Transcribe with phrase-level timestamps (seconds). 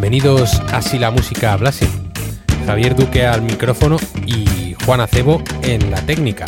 [0.00, 1.86] Bienvenidos a Si la Música Hablase.
[2.64, 6.46] Javier Duque al micrófono y Juan Acebo en la técnica.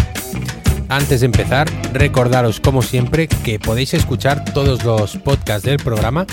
[0.88, 6.26] Antes de empezar, recordaros como siempre que podéis escuchar todos los podcasts del programa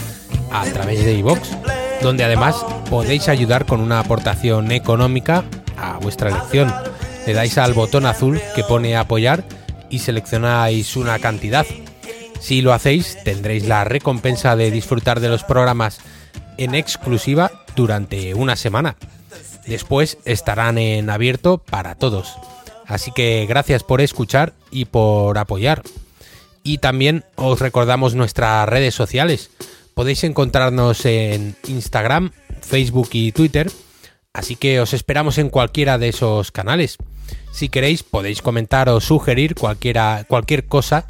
[0.50, 1.42] a través de iVoox,
[2.02, 5.44] donde además podéis ayudar con una aportación económica
[5.76, 6.74] a vuestra elección.
[7.28, 9.44] Le dais al botón azul que pone apoyar
[9.90, 11.66] y seleccionáis una cantidad.
[12.40, 16.00] Si lo hacéis, tendréis la recompensa de disfrutar de los programas
[16.60, 18.98] en exclusiva durante una semana.
[19.66, 22.36] Después estarán en abierto para todos.
[22.86, 25.84] Así que gracias por escuchar y por apoyar.
[26.64, 29.52] Y también os recordamos nuestras redes sociales.
[29.94, 33.72] Podéis encontrarnos en Instagram, Facebook y Twitter.
[34.34, 36.98] Así que os esperamos en cualquiera de esos canales.
[37.52, 41.06] Si queréis podéis comentar o sugerir cualquiera, cualquier cosa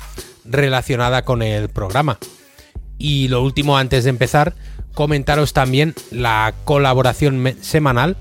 [0.46, 2.20] relacionada con el programa.
[2.98, 4.56] Y lo último antes de empezar,
[5.00, 8.18] comentaros también la colaboración semanal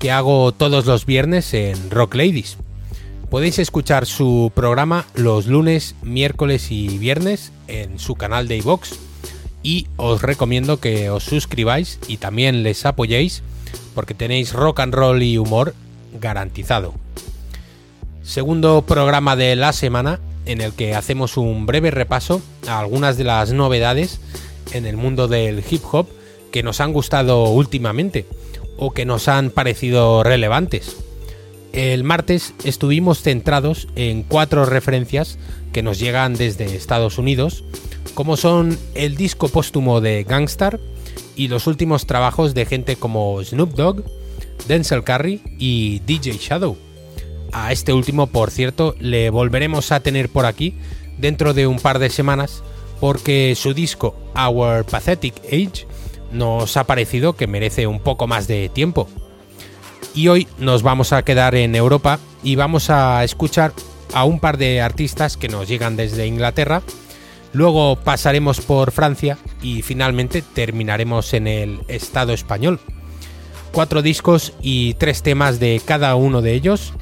[0.00, 2.56] que hago todos los viernes en Rock Ladies.
[3.30, 8.98] Podéis escuchar su programa los lunes, miércoles y viernes en su canal de iVox
[9.62, 13.44] y os recomiendo que os suscribáis y también les apoyéis
[13.94, 15.76] porque tenéis rock and roll y humor
[16.20, 16.92] garantizado.
[18.24, 23.22] Segundo programa de la semana en el que hacemos un breve repaso a algunas de
[23.22, 24.20] las novedades
[24.72, 26.06] en el mundo del hip hop
[26.50, 28.26] que nos han gustado últimamente
[28.76, 30.96] o que nos han parecido relevantes.
[31.72, 35.38] El martes estuvimos centrados en cuatro referencias
[35.72, 37.64] que nos llegan desde Estados Unidos,
[38.14, 40.80] como son el disco póstumo de Gangstar
[41.36, 44.04] y los últimos trabajos de gente como Snoop Dogg,
[44.66, 46.78] Denzel Curry y DJ Shadow.
[47.52, 50.74] A este último, por cierto, le volveremos a tener por aquí
[51.18, 52.62] dentro de un par de semanas
[53.00, 55.86] porque su disco Our Pathetic Age
[56.32, 59.08] nos ha parecido que merece un poco más de tiempo.
[60.14, 63.72] Y hoy nos vamos a quedar en Europa y vamos a escuchar
[64.14, 66.82] a un par de artistas que nos llegan desde Inglaterra.
[67.52, 72.80] Luego pasaremos por Francia y finalmente terminaremos en el Estado español.
[73.72, 76.92] Cuatro discos y tres temas de cada uno de ellos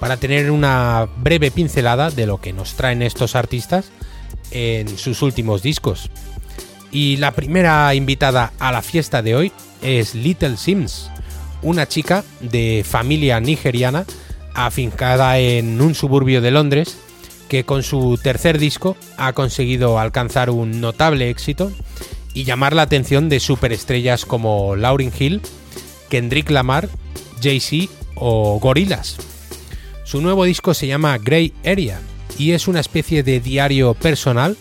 [0.00, 3.92] para tener una breve pincelada de lo que nos traen estos artistas
[4.52, 6.10] en sus últimos discos.
[6.90, 11.10] Y la primera invitada a la fiesta de hoy es Little Sims,
[11.62, 14.04] una chica de familia nigeriana
[14.54, 16.96] afincada en un suburbio de Londres
[17.48, 21.72] que con su tercer disco ha conseguido alcanzar un notable éxito
[22.34, 25.42] y llamar la atención de superestrellas como Lauryn Hill,
[26.08, 26.88] Kendrick Lamar,
[27.42, 29.16] Jay-Z o Gorillaz.
[30.04, 32.00] Su nuevo disco se llama Grey Area
[32.38, 34.56] y es una especie de diario personal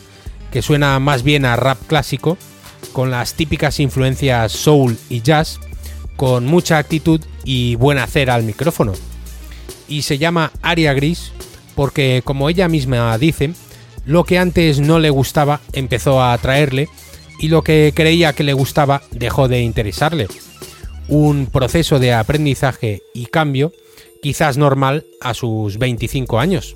[0.52, 2.38] que suena más bien a rap clásico,
[2.92, 5.60] con las típicas influencias soul y jazz,
[6.18, 8.94] con mucha actitud y buen hacer al micrófono.
[9.88, 11.32] Y se llama Aria Gris
[11.76, 13.54] porque, como ella misma dice,
[14.06, 16.90] lo que antes no le gustaba empezó a atraerle
[17.40, 20.28] y lo que creía que le gustaba dejó de interesarle.
[21.08, 23.74] Un proceso de aprendizaje y cambio
[24.22, 26.76] quizás normal a sus 25 años,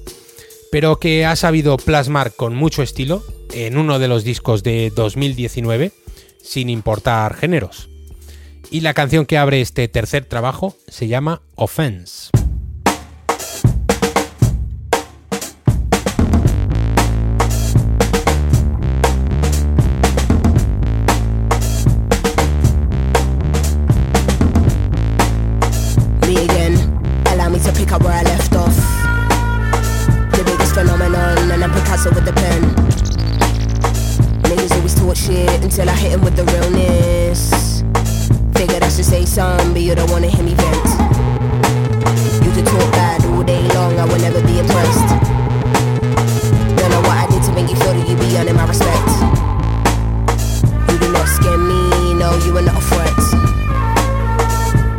[0.75, 5.93] pero que ha sabido plasmar con mucho estilo en uno de los discos de 2019,
[6.43, 7.87] sin importar géneros.
[8.71, 12.29] Y la canción que abre este tercer trabajo se llama Offense.
[35.69, 37.81] Till I hit him with the realness.
[38.57, 40.85] Figured I should say something, but you don't wanna hear me vent.
[42.43, 45.09] You could talk bad all day long, I will never be impressed.
[46.77, 49.09] Don't know what I did to make you feel that you be earning my respect.
[50.91, 53.19] You do not scare me, no, you are not a threat.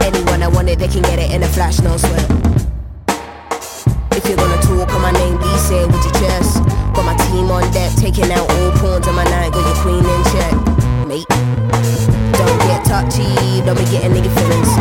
[0.02, 2.26] Anyone I wanted, they can get it in a flash, no sweat.
[4.12, 6.64] If you're gonna talk on my name, please say it with your chest.
[6.94, 8.72] Got my team on deck, taking out all
[13.06, 14.72] Don't don't be getting nigga feelings.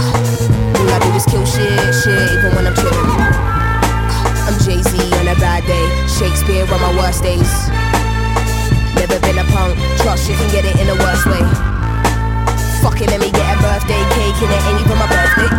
[0.00, 3.12] All I do is kill shit, shit, even when I'm chillin'.
[4.48, 7.52] I'm Jay Z on a bad day, Shakespeare on my worst days.
[8.96, 11.44] Never been a punk, trust you can get it in the worst way.
[12.80, 15.50] Fuck it, let me get a birthday cake and it ain't even my birthday.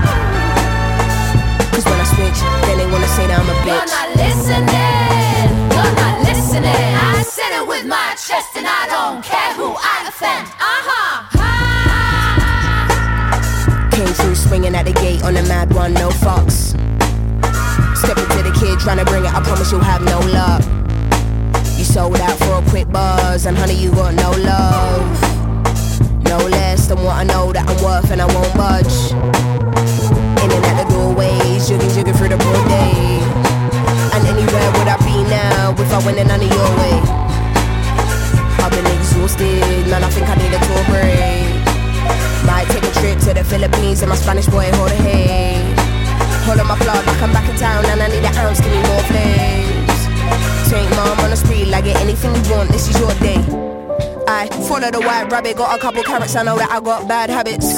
[1.78, 3.78] Cause when I switch, then they wanna say that I'm a bitch.
[3.78, 5.46] You're not listening,
[5.78, 6.90] you're not listening.
[7.14, 10.50] I said it with my chest and I don't care who I offend.
[10.58, 10.97] Uh
[14.48, 16.72] Swinging at the gate on a mad one, no fucks.
[17.98, 19.34] Stepping to the kid, trying to bring it.
[19.34, 20.64] I promise you'll have no luck.
[21.78, 25.04] You sold out for a quick buzz, and honey, you got no love.
[26.24, 29.12] No less than what I know that I'm worth, and I won't budge.
[30.42, 33.20] In and out the doorways, jigging, jigging through the broad day.
[34.16, 36.98] And anywhere would I be now if I went in none of your way?
[38.64, 40.04] I've been exhausted, man.
[40.04, 41.57] I think I need a tour break.
[42.48, 45.60] Might take a trip to the Philippines and my Spanish boy hold a hay.
[46.48, 48.72] Hold on my plug like I'm back in town and I need an ounce, give
[48.72, 50.00] me more flames.
[50.72, 53.44] Take mom on the street, like get anything you want, this is your day.
[54.28, 57.30] I follow the white rabbit, got a couple carrots, I know that I got bad
[57.30, 57.76] habits.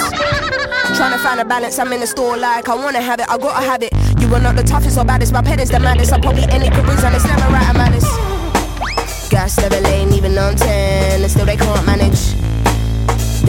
[0.97, 3.37] Trying to find a balance, I'm in the store like I wanna have it, I
[3.37, 3.91] gotta have it.
[4.21, 6.13] You are not the toughest or baddest, my pet is the maddest.
[6.13, 7.79] I probably any careers and it's never right, I'm.
[9.29, 12.38] Gas never lane, even on 10, and still they can't manage.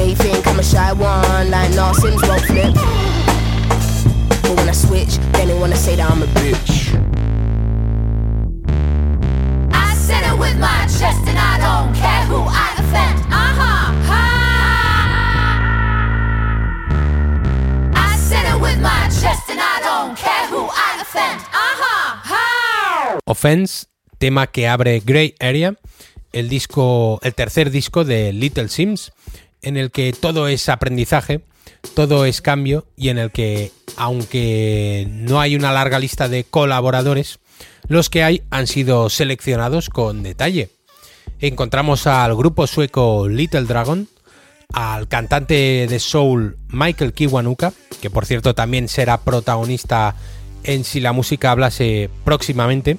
[0.00, 2.73] They think I'm a shy one, like Sims won't flip.
[4.43, 6.97] But when I switch, then they wanna say that I'm a bitch.
[9.70, 13.19] I said it with my chest and I don't care who I offend.
[13.29, 13.93] Uh-huh.
[14.08, 14.25] Ha.
[17.94, 21.41] I said it with my chest and I don't care who I offend.
[21.52, 22.17] Uh-huh.
[22.25, 23.19] Ha.
[23.26, 23.85] Offense,
[24.17, 25.75] tema que abre Grey Area,
[26.32, 29.12] el disco, el tercer disco de Little Sims,
[29.62, 31.43] en el que todo es aprendizaje,
[31.95, 37.39] todo es cambio y en el que, aunque no hay una larga lista de colaboradores,
[37.89, 40.71] los que hay han sido seleccionados con detalle.
[41.41, 44.09] Encontramos al grupo sueco Little Dragon,
[44.73, 50.15] al cantante de soul Michael Kiwanuka, que por cierto también será protagonista
[50.62, 52.99] en Si la música hablase próximamente,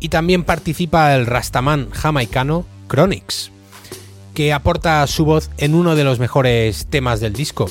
[0.00, 3.50] y también participa el rastaman jamaicano Chronix,
[4.36, 7.70] que aporta su voz en uno de los mejores temas del disco.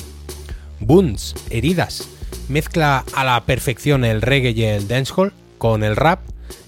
[0.80, 2.08] Boons, Heridas,
[2.48, 6.18] mezcla a la perfección el reggae y el dancehall con el rap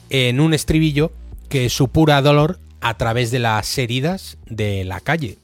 [0.09, 1.11] en un estribillo
[1.49, 5.37] que supura dolor a través de las heridas de la calle.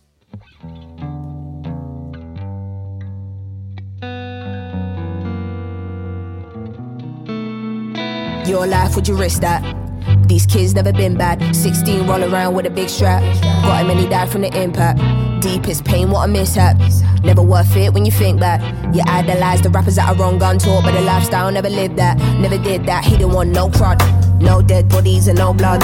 [10.27, 11.55] These kids never been bad.
[11.55, 13.23] 16 roll around with a big strap.
[13.63, 15.01] Got him and he died from the impact.
[15.43, 16.77] Deepest pain, what a mishap.
[17.23, 18.61] Never worth it when you think back.
[18.95, 22.19] You idolize the rappers that are wrong gun talk, but the lifestyle never lived that.
[22.41, 23.05] Never did that.
[23.05, 24.01] He didn't want no crud.
[24.41, 25.83] No dead bodies and no blood.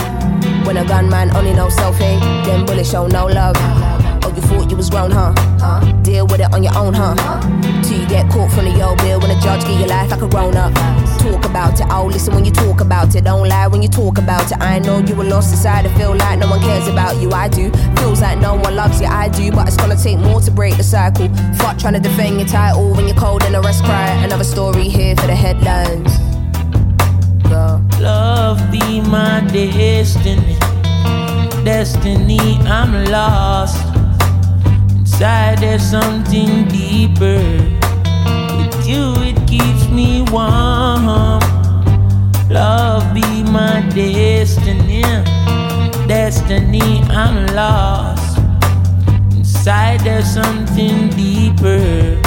[0.67, 2.45] When a gunman only knows self-hate, eh?
[2.45, 3.57] then bullets show no love.
[3.59, 5.33] Oh, you thought you was grown, huh?
[6.03, 7.15] Deal with it on your own, huh?
[7.83, 10.23] Till you get caught from the old bill when a judge give your life like
[10.23, 10.73] a grown up.
[11.21, 13.25] Talk about it, oh, listen when you talk about it.
[13.25, 14.59] Don't lie when you talk about it.
[14.59, 15.87] I know you were lost inside.
[15.87, 17.31] I feel like no one cares about you.
[17.31, 17.71] I do.
[17.97, 19.07] Feels like no one loves you.
[19.07, 19.53] I do.
[19.53, 21.29] But it's gonna take more to break the cycle.
[21.57, 24.09] Fuck trying to defend your title when you're cold and the rest cry.
[24.25, 26.11] Another story here for the headlines.
[27.51, 27.83] Go.
[28.01, 30.57] Love be my destiny.
[31.65, 33.85] Destiny, I'm lost.
[34.97, 37.80] Inside there's something deeper.
[38.91, 41.07] You, it keeps me warm.
[42.51, 45.03] Love be my destiny.
[46.09, 48.39] Destiny, I'm lost.
[49.37, 52.19] Inside there's something deeper.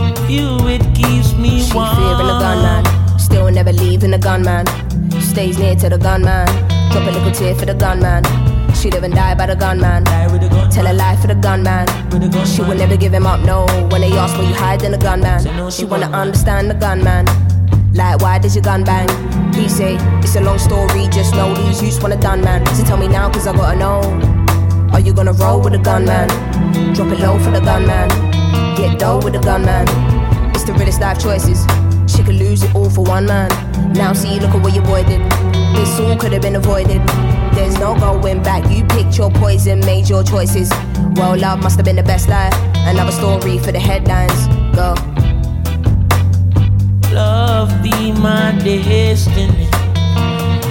[0.00, 1.94] With you, it keeps me She warm.
[1.94, 4.64] fearing the gunman, still never leaving the gunman.
[5.20, 6.46] Stays near to the gunman,
[6.90, 8.24] drop a little tear for the gunman.
[8.82, 10.02] She live and die by the gunman.
[10.08, 10.68] A gun.
[10.68, 11.88] Tell a lie for the gunman.
[11.88, 12.44] A gun.
[12.44, 13.64] She will never give him up, no.
[13.92, 17.26] When they ask where you hide in the gunman, she wanna understand the gunman.
[17.94, 19.06] Like, why did your gun bang?
[19.54, 22.66] He say, it's a long story, just know these youths wanna done, man.
[22.74, 24.00] So tell me now, cause I gotta know.
[24.92, 26.26] Are you gonna roll with the gunman?
[26.92, 28.08] Drop it low for the gunman.
[28.76, 29.86] Get dough with the gunman.
[30.56, 31.64] It's the realest life choices.
[32.12, 33.48] She could lose it all for one man.
[33.92, 35.22] Now see, look at what your boy did.
[35.72, 37.00] This all could have been avoided.
[37.54, 38.70] There's no going back.
[38.70, 40.70] You picked your poison, made your choices.
[41.16, 42.54] Well, love must have been the best life.
[42.74, 44.46] Another story for the headlines.
[44.74, 44.94] Go.
[47.14, 49.68] Love be my destiny.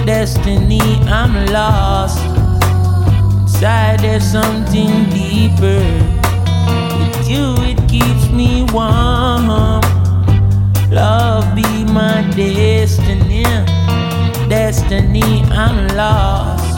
[0.04, 2.18] Destiny, I'm lost.
[3.42, 5.78] Inside there's something deeper.
[6.98, 9.46] With you, it keeps me warm.
[10.90, 13.44] Love be my destiny.
[14.48, 16.71] Destiny, I'm lost.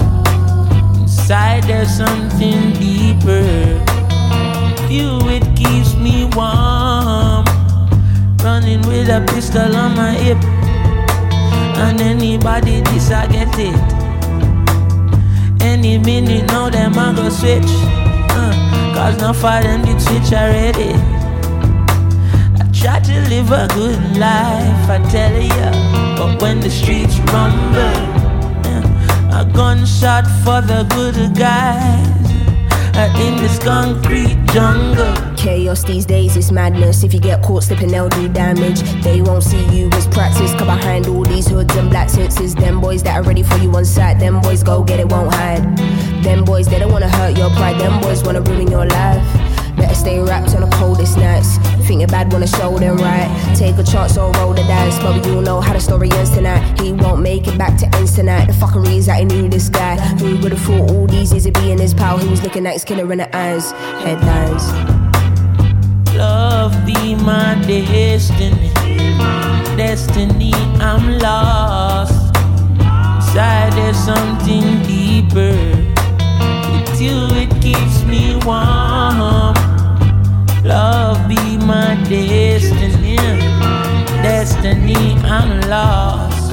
[1.25, 3.41] Inside there's something deeper.
[4.93, 7.47] You, it keeps me warm.
[8.45, 10.37] Running with a pistol on my hip.
[11.81, 13.75] And anybody this I get it.
[15.63, 17.73] Any minute now them I go switch.
[18.29, 20.93] Uh, Cause no for them did switch already.
[22.61, 26.19] I try to live a good life, I tell ya.
[26.19, 28.24] But when the streets rumble,
[29.55, 32.25] gunshot for the good guys
[32.97, 35.15] uh, in this concrete jungle.
[35.37, 37.05] Chaos these days is madness.
[37.05, 38.81] If you get caught slipping, they'll do damage.
[39.03, 40.53] They won't see you as practice.
[40.55, 42.55] Come behind all these hoods and black senses.
[42.55, 44.19] Them boys that are ready for you on sight.
[44.19, 45.77] Them boys go get it, won't hide.
[46.25, 47.81] Them boys, they don't wanna hurt your pride.
[47.81, 49.44] Them boys wanna ruin your life.
[49.85, 51.59] Better stay wrapped on the coldest nights.
[51.87, 53.29] Think you're bad, wanna show them right.
[53.55, 54.99] Take a chance or roll the dice.
[54.99, 56.81] But all know how the story ends tonight.
[56.81, 58.47] He won't make it back to ends tonight.
[58.47, 59.97] The fuckery is that he knew this guy.
[60.21, 62.17] Who would've thought all these years of being his pal?
[62.17, 63.73] He was looking at his killer in the eyes.
[64.01, 64.65] Headlines.
[66.15, 68.73] Love be my destiny.
[69.77, 72.35] Destiny, I'm lost.
[73.17, 75.53] Inside there's something deeper.
[76.73, 79.74] With you, it keeps me warm.
[80.65, 83.17] Love be my destiny.
[84.23, 86.53] Destiny, I'm lost.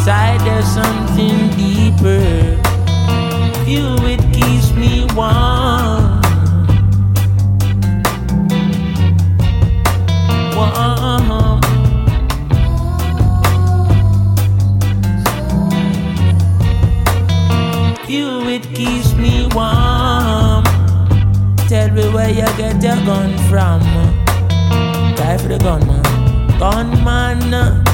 [0.00, 2.58] Inside there's something deeper.
[3.64, 6.20] You, it keeps me warm.
[10.56, 11.60] Warm.
[18.08, 20.69] You, it keeps me warm.
[21.70, 23.78] Tell me where you get your gun from.
[25.14, 26.02] Guy for the gun, man.
[26.58, 27.84] Gunman.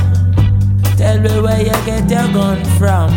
[0.97, 3.13] Tell me where you get your gun from.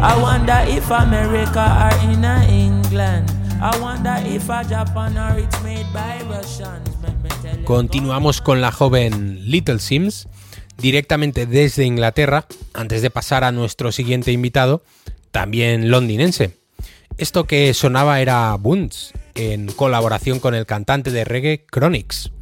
[0.00, 3.28] I wonder if America are in England.
[3.60, 6.90] I wonder if a Japan or it's made by Russians.
[7.64, 10.28] Continuamos con la joven Little Sims,
[10.78, 14.84] directamente desde Inglaterra, antes de pasar a nuestro siguiente invitado,
[15.32, 16.63] también londinense.
[17.16, 22.32] Esto que sonaba era Bunts, en colaboración con el cantante de reggae Chronix.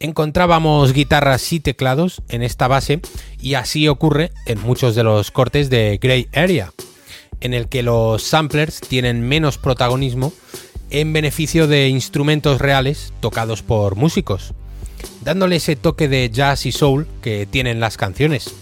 [0.00, 3.00] Encontrábamos guitarras y teclados en esta base
[3.40, 6.74] y así ocurre en muchos de los cortes de Grey Area,
[7.40, 10.30] en el que los samplers tienen menos protagonismo
[10.90, 14.52] en beneficio de instrumentos reales tocados por músicos,
[15.22, 18.54] dándole ese toque de jazz y soul que tienen las canciones.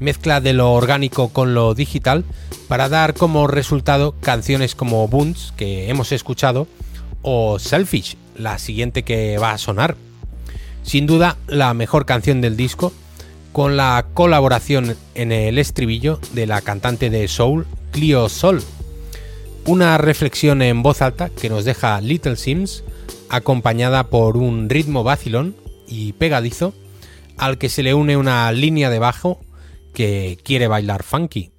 [0.00, 2.24] Mezcla de lo orgánico con lo digital
[2.68, 6.68] para dar como resultado canciones como Bunts que hemos escuchado
[7.22, 9.96] o Selfish, la siguiente que va a sonar.
[10.82, 12.92] Sin duda la mejor canción del disco,
[13.52, 18.62] con la colaboración en el estribillo de la cantante de soul Clio Sol.
[19.66, 22.84] Una reflexión en voz alta que nos deja Little Sims,
[23.28, 25.56] acompañada por un ritmo vacilón
[25.88, 26.72] y pegadizo,
[27.36, 29.40] al que se le une una línea de bajo
[29.98, 31.57] que quiere bailar funky.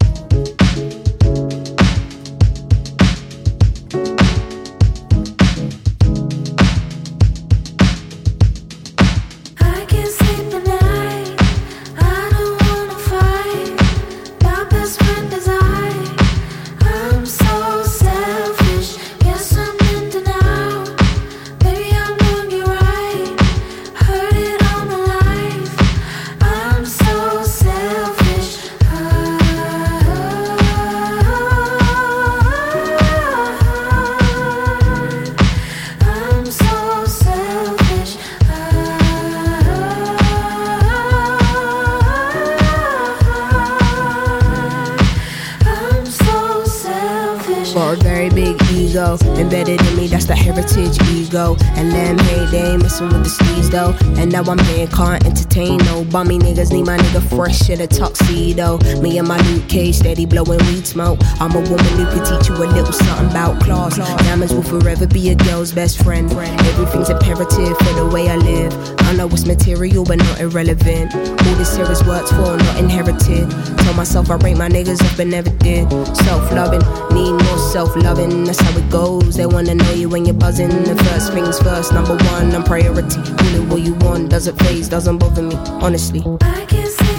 [56.60, 58.78] Need my nigga fresh in a tuxedo.
[59.00, 61.18] Me and my Luke Cage steady blowing weed smoke.
[61.40, 63.96] I'm a woman who could teach you a little something about class.
[63.98, 66.30] Diamonds will forever be a girl's best friend.
[66.32, 68.99] Everything's imperative for the way I live.
[69.10, 71.16] I know it's material, but not irrelevant.
[71.16, 73.50] All this here is worked for, not inherited.
[73.80, 75.90] Told myself I rate my niggas up, but never did.
[76.16, 76.82] Self loving,
[77.16, 78.44] need more self loving.
[78.44, 79.36] That's how it goes.
[79.36, 80.70] They wanna know you when you're buzzing.
[80.70, 83.20] The first things first, number one, I'm priority.
[83.20, 86.24] It what you want, doesn't phase, doesn't bother me, honestly.
[86.42, 87.19] I can't sleep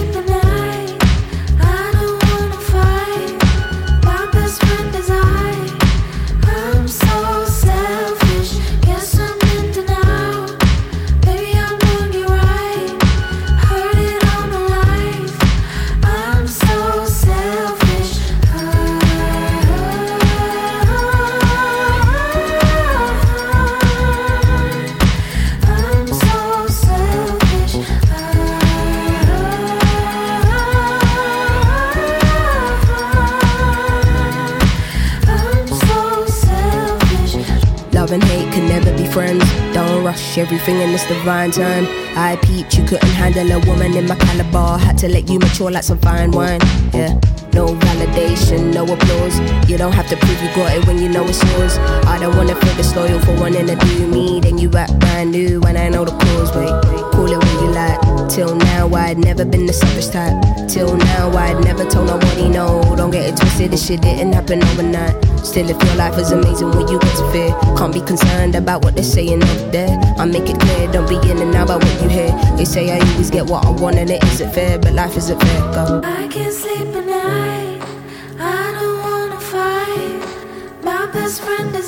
[40.41, 41.85] everything in this divine time.
[42.17, 44.77] I peeped, you couldn't handle a woman in my caliber.
[44.83, 46.59] Had to let you mature like some fine wine.
[46.93, 47.19] Yeah.
[47.61, 49.37] No validation, no applause.
[49.69, 51.77] You don't have to prove you got it when you know it's yours.
[52.07, 54.39] I don't wanna feel disloyal for wanting to do me.
[54.39, 56.49] Then you act brand new when I know the cause.
[56.55, 56.73] Wait,
[57.13, 57.99] call it what you like.
[58.31, 60.33] Till now, I'd never been the selfish type.
[60.67, 62.81] Till now, I'd never told nobody no.
[62.97, 65.13] Don't get it twisted, this shit didn't happen overnight.
[65.45, 66.99] Still, if your life is amazing when you
[67.31, 69.99] fear, can't be concerned about what they're saying up there.
[70.17, 72.31] I make it clear, don't be in and out about what you hear.
[72.57, 75.39] They say I always get what I want and it isn't fair, but life isn't
[75.39, 75.61] fair.
[75.73, 76.01] Go.
[76.03, 77.50] I can't sleep at night.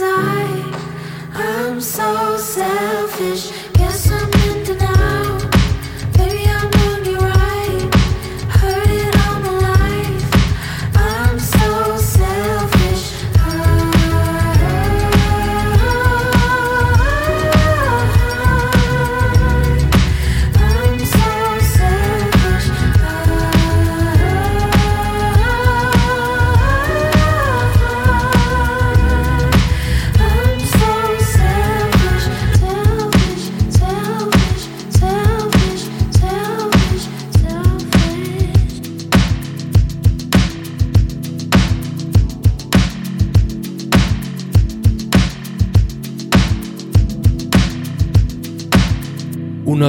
[0.04, 1.32] I.
[1.34, 3.52] I'm so selfish.
[3.74, 5.23] Guess I'm in denial.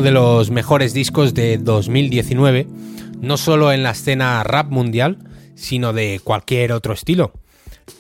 [0.04, 2.66] De los mejores discos de 2019,
[3.20, 5.16] no solo en la escena rap mundial,
[5.54, 7.32] sino de cualquier otro estilo.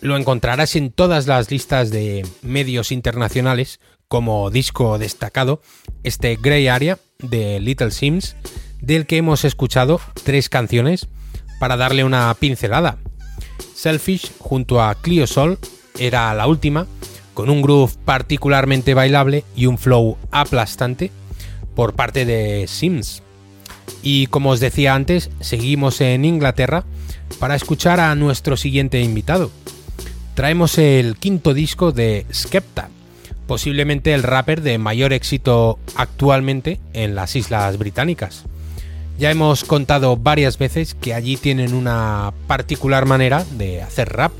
[0.02, 5.62] Lo encontrarás en todas las listas de medios internacionales como disco destacado,
[6.02, 8.36] este Grey Area de Little Sims,
[8.82, 11.08] del que hemos escuchado tres canciones
[11.58, 12.98] para darle una pincelada.
[13.74, 15.58] Selfish junto a Clio Sol
[15.98, 16.86] era la última,
[17.32, 21.10] con un groove particularmente bailable y un flow aplastante
[21.74, 23.22] por parte de Sims.
[24.02, 26.84] Y como os decía antes, seguimos en Inglaterra
[27.38, 29.50] para escuchar a nuestro siguiente invitado.
[30.34, 32.88] Traemos el quinto disco de Skepta,
[33.46, 38.44] posiblemente el rapper de mayor éxito actualmente en las Islas Británicas.
[39.18, 44.32] Ya hemos contado varias veces que allí tienen una particular manera de hacer rap,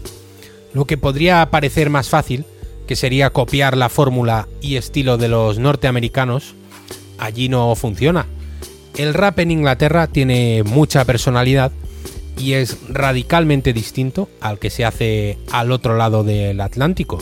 [0.72, 2.44] lo que podría parecer más fácil,
[2.88, 6.54] que sería copiar la fórmula y estilo de los norteamericanos,
[7.18, 8.26] allí no funciona.
[8.96, 11.72] El rap en Inglaterra tiene mucha personalidad
[12.38, 17.18] y es radicalmente distinto al que se hace al otro lado del Atlántico.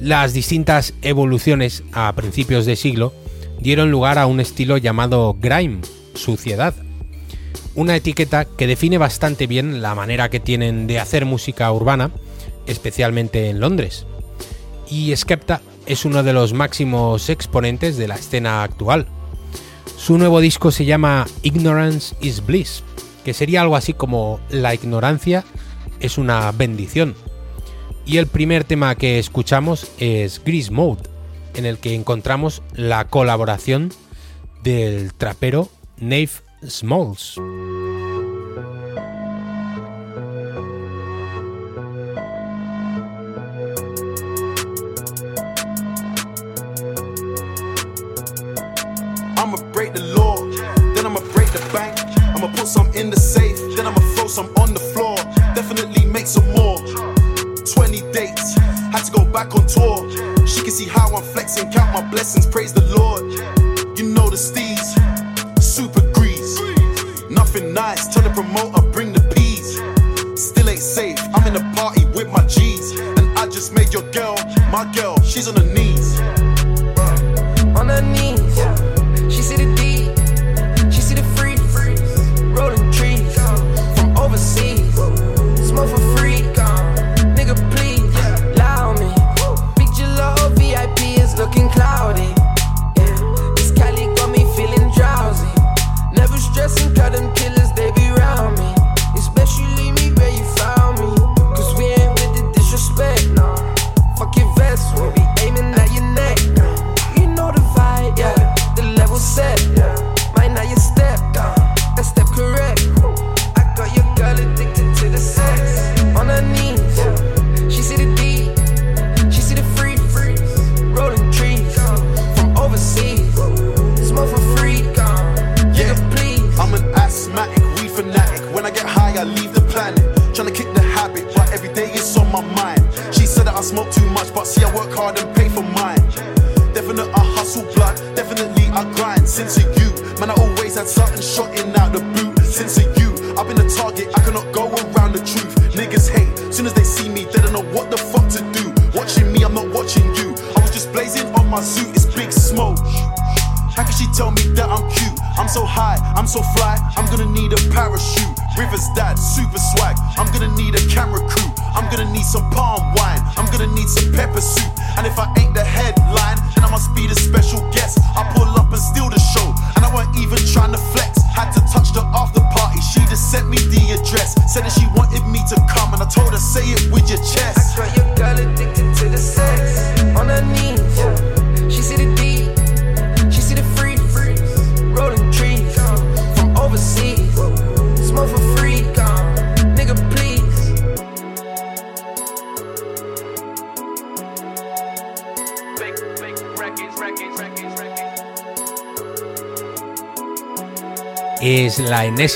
[0.00, 3.12] Las distintas evoluciones a principios de siglo
[3.60, 5.80] dieron lugar a un estilo llamado grime,
[6.14, 6.74] suciedad.
[7.74, 12.10] Una etiqueta que define bastante bien la manera que tienen de hacer música urbana,
[12.66, 14.06] especialmente en Londres.
[14.90, 19.06] Y Skepta es uno de los máximos exponentes de la escena actual.
[19.96, 22.82] Su nuevo disco se llama Ignorance is Bliss,
[23.24, 25.44] que sería algo así como La ignorancia
[26.00, 27.14] es una bendición.
[28.04, 31.02] Y el primer tema que escuchamos es Grease Mode,
[31.54, 33.92] en el que encontramos la colaboración
[34.62, 35.68] del trapero
[35.98, 36.30] Nave
[36.66, 37.36] Smalls.
[59.42, 60.46] Back on tour.
[60.46, 63.22] She can see how I'm flexing, count my blessings, praise the Lord.
[63.98, 64.84] You know the steez,
[65.60, 66.60] super grease.
[67.30, 69.80] Nothing nice, tell the promoter, bring the peas.
[70.40, 72.98] Still ain't safe, I'm in a party with my G's.
[72.98, 74.36] And I just made your girl,
[74.70, 75.81] my girl, she's on her knees.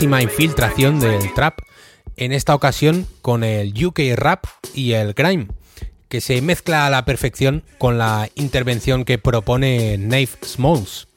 [0.02, 1.60] Infiltración del trap,
[2.16, 5.48] en esta ocasión con el UK rap y el grime,
[6.08, 11.08] que se mezcla a la perfección con la intervención que propone Nave Smalls.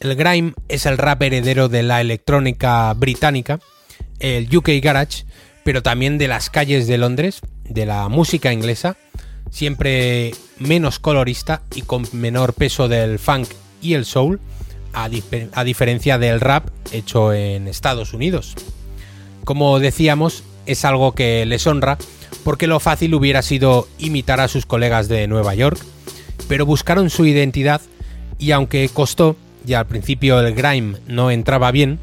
[0.00, 3.60] El grime es el rap heredero de la electrónica británica,
[4.18, 5.24] el UK garage,
[5.64, 8.96] pero también de las calles de Londres, de la música inglesa,
[9.50, 13.48] siempre menos colorista y con menor peso del funk
[13.80, 14.40] y el soul,
[15.04, 18.54] a, dif- a diferencia del rap hecho en Estados Unidos.
[19.44, 21.98] Como decíamos, es algo que les honra
[22.44, 25.78] porque lo fácil hubiera sido imitar a sus colegas de Nueva York,
[26.48, 27.80] pero buscaron su identidad
[28.38, 31.98] y aunque costó y al principio el grime no entraba bien,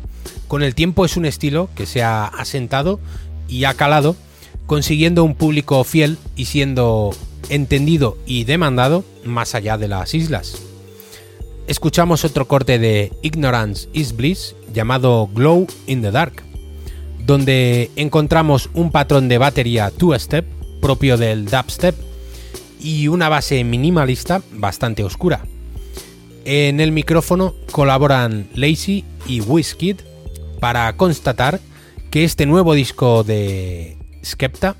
[0.47, 2.99] con el tiempo es un estilo que se ha asentado
[3.47, 4.15] y ha calado,
[4.65, 7.11] consiguiendo un público fiel y siendo
[7.49, 10.61] entendido y demandado más allá de las islas.
[11.67, 16.43] Escuchamos otro corte de Ignorance is Bliss llamado Glow in the Dark,
[17.25, 20.45] donde encontramos un patrón de batería two-step
[20.79, 21.95] propio del dubstep
[22.79, 25.43] y una base minimalista bastante oscura.
[26.45, 30.01] En el micrófono colaboran Lazy y Wizkid
[30.59, 31.59] para constatar
[32.11, 34.75] que este nuevo disco de Skepta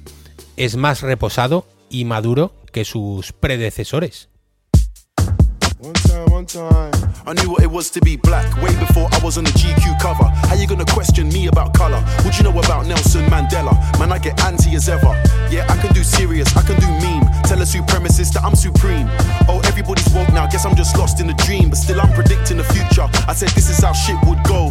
[0.55, 4.29] es más reposado y maduro que sus predecesores.
[6.25, 6.91] Time, one time.
[7.25, 9.99] I knew what it was to be black way before I was on the GQ
[9.99, 10.23] cover.
[10.23, 11.99] How you gonna question me about color?
[12.23, 13.73] What you know about Nelson Mandela?
[13.99, 15.11] Man, I get anti as ever.
[15.49, 17.25] Yeah, I can do serious, I can do meme.
[17.43, 19.07] Tell a supremacist that I'm supreme.
[19.47, 20.47] Oh, everybody's woke now.
[20.47, 23.07] Guess I'm just lost in a dream, but still I'm predicting the future.
[23.27, 24.69] I said this is how shit would go.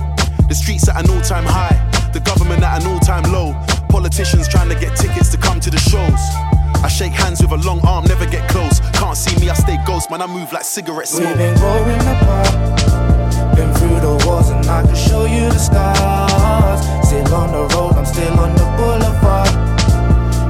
[0.48, 1.76] The streets at an all-time high,
[2.12, 3.54] the government at an all-time low.
[3.88, 6.53] Politicians trying to get tickets to come to the shows.
[6.82, 8.80] I shake hands with a long arm, never get close.
[8.92, 10.20] Can't see me, I stay ghost, man.
[10.22, 11.28] I move like cigarette smoke.
[11.28, 16.80] We've been growing apart, been through the wars, and I can show you the scars.
[17.06, 19.48] Still on the road, I'm still on the boulevard.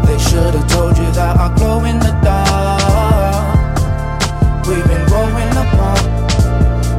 [0.07, 3.55] They should have told you that I glow in the dark.
[4.67, 6.03] We've been growing apart,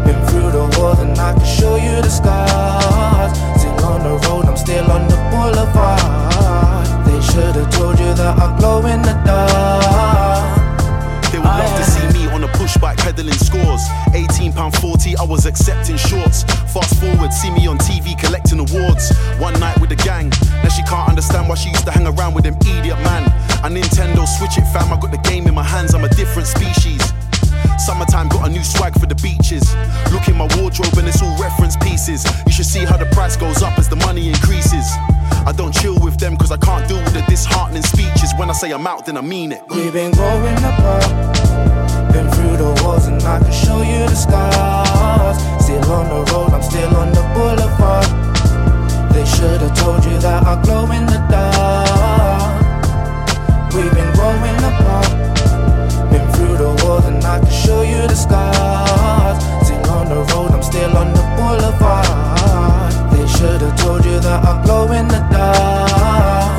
[0.05, 3.33] been through the wars, and I can show you the scars.
[3.59, 7.05] Still on the road, I'm still on the boulevard.
[7.05, 8.85] They should have told you that I glow
[13.15, 13.81] peddling scores.
[14.13, 16.43] 18 pound 40, I was accepting shorts.
[16.73, 19.15] Fast forward, see me on TV collecting awards.
[19.39, 20.29] One night with the gang.
[20.63, 23.23] Now she can't understand why she used to hang around with them idiot man.
[23.63, 26.47] A Nintendo Switch it fam, I got the game in my hands, I'm a different
[26.47, 27.01] species.
[27.79, 29.75] Summertime got a new swag for the beaches.
[30.11, 32.25] Look in my wardrobe and it's all reference pieces.
[32.45, 34.85] You should see how the price goes up as the money increases.
[35.45, 38.33] I don't chill with them cause I can't deal with the disheartening speeches.
[38.37, 39.61] When I say I'm out, then I mean it.
[39.69, 41.37] We've been growing apart,
[43.25, 45.37] I can show you the scars.
[45.63, 48.05] Still on the road, I'm still on the boulevard.
[49.11, 52.63] They should have told you that I glow in the dark.
[53.73, 55.09] We've been growing apart,
[56.11, 59.37] been through the wars, and I can show you the scars.
[59.65, 62.93] Still on the road, I'm still on the boulevard.
[63.11, 66.51] They should have told you that I glow in the dark.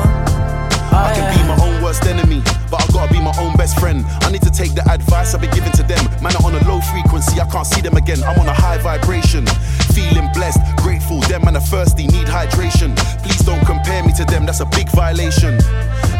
[0.91, 4.05] I can be my own worst enemy, but I've gotta be my own best friend.
[4.21, 6.03] I need to take the advice I've been giving to them.
[6.21, 8.23] Man, are on a low frequency, I can't see them again.
[8.23, 9.45] I'm on a high vibration,
[9.93, 11.19] feeling blessed, grateful.
[11.21, 12.95] Them man are thirsty, need hydration.
[13.23, 15.57] Please don't compare me to them, that's a big violation.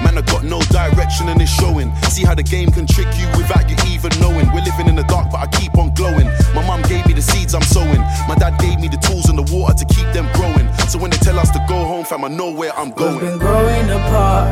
[0.04, 1.96] Man, I got no direction and it's showing.
[2.14, 4.46] See how the game can trick you without you even knowing.
[4.54, 6.28] We're living in the dark, but I keep on glowing.
[6.54, 8.02] My mom gave me the seeds I'm sowing.
[8.28, 10.72] My dad gave me the tools and the water to keep them growing.
[10.88, 13.14] So when they tell us to go home, fam, I know where I'm going.
[13.14, 14.48] We've been growing apart,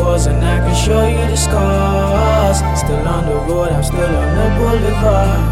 [0.00, 2.58] wars, and I can show you the scars.
[2.80, 5.42] Still on the road, I'm still on the boulevard.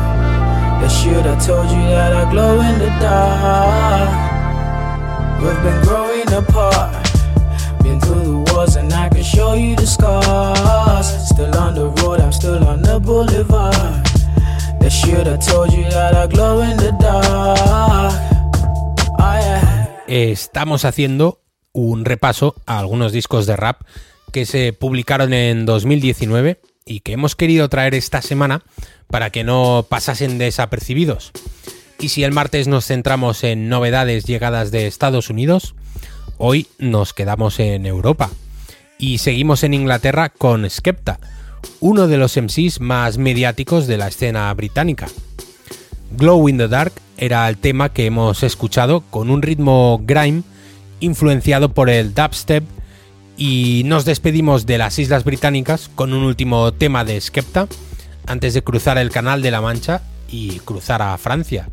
[0.81, 4.11] They should have told you that I glow in the dark.
[5.41, 6.93] We've been growing apart,
[7.83, 11.07] been through the wars, and I can show you the scars.
[11.29, 14.09] Still on the road, I'm still on the boulevard.
[15.09, 18.13] Should've told you that I glow in the dark.
[19.19, 19.99] Oh.
[20.07, 21.41] Estamos haciendo
[21.73, 23.83] un repaso a algunos discos de rap
[24.33, 28.63] que se publicaron en 2019 y que hemos querido traer esta semana
[29.09, 31.33] para que no pasasen desapercibidos.
[32.01, 35.75] Y si el martes nos centramos en novedades llegadas de Estados Unidos,
[36.39, 38.31] hoy nos quedamos en Europa.
[38.99, 41.19] Y seguimos en Inglaterra con Skepta,
[41.81, 45.09] uno de los MCs más mediáticos de la escena británica.
[46.13, 50.43] Glow in the Dark era el tema que hemos escuchado con un ritmo grime
[51.01, 52.65] influenciado por el dubstep
[53.39, 57.69] y nos despedimos de las Islas Británicas con un último tema de Skepta
[58.27, 61.69] antes de cruzar el Canal de la Mancha y cruzar a Francia.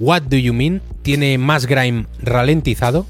[0.00, 3.06] What Do You Mean tiene más grime ralentizado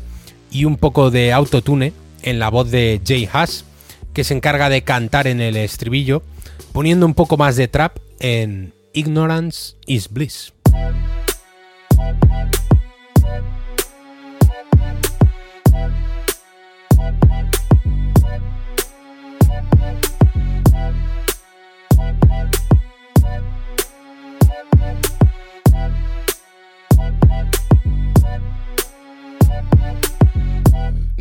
[0.51, 3.65] y un poco de autotune en la voz de Jay Haas,
[4.13, 6.23] que se encarga de cantar en el estribillo,
[6.73, 10.53] poniendo un poco más de trap en Ignorance is Bliss.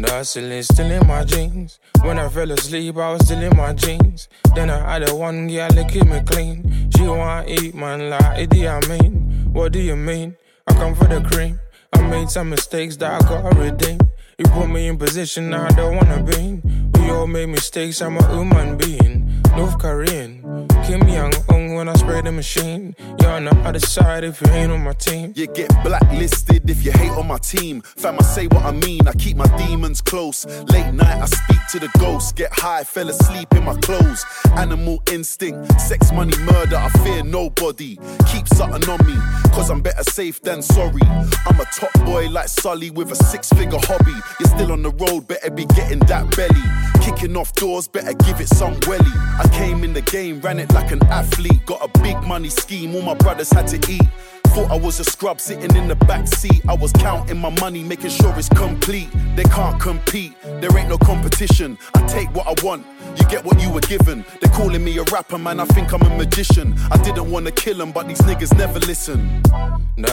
[0.06, 1.80] Hustling still in my jeans.
[2.02, 4.30] When I fell asleep, I was still in my jeans.
[4.54, 6.90] Then I had a one girl that keep me clean.
[6.96, 9.50] She want eat man like Idi mean.
[9.52, 10.38] What do you mean?
[10.68, 11.60] I come for the cream.
[11.94, 14.00] I made some mistakes that I gotta redeem.
[14.38, 16.92] You put me in position I don't wanna be in.
[16.94, 19.27] We all made mistakes, I'm a human being.
[19.56, 22.96] North Korean, Kim Young Un when I spray the machine.
[23.20, 25.34] You're on the other side if you ain't on my team.
[25.36, 27.82] You get blacklisted if you hate on my team.
[27.82, 29.08] Fam, I say what I mean.
[29.08, 30.46] I keep my demons close.
[30.46, 32.36] Late night, I speak to the ghost.
[32.36, 34.26] Get high, fell asleep in my clothes.
[34.56, 36.78] Animal instinct, sex, money, murder.
[36.78, 37.98] I fear nobody.
[38.32, 39.16] Keep something on me,
[39.52, 41.02] cause I'm better safe than sorry.
[41.46, 44.16] I'm a top boy like Sully with a six figure hobby.
[44.40, 46.64] You're still on the road, better be getting that belly.
[47.04, 49.12] Kicking off doors, better give it some welly.
[49.40, 51.66] I came in the game, ran it like an athlete.
[51.66, 54.08] Got a big money scheme, all my brothers had to eat.
[54.48, 56.62] Thought I was a scrub sitting in the back seat.
[56.68, 59.10] I was counting my money, making sure it's complete.
[59.36, 61.78] They can't compete, there ain't no competition.
[61.94, 62.86] I take what I want,
[63.20, 64.26] you get what you were given.
[64.42, 66.76] They calling me a rapper, man, I think I'm a magician.
[66.92, 69.42] I didn't wanna kill them, but these niggas never listen.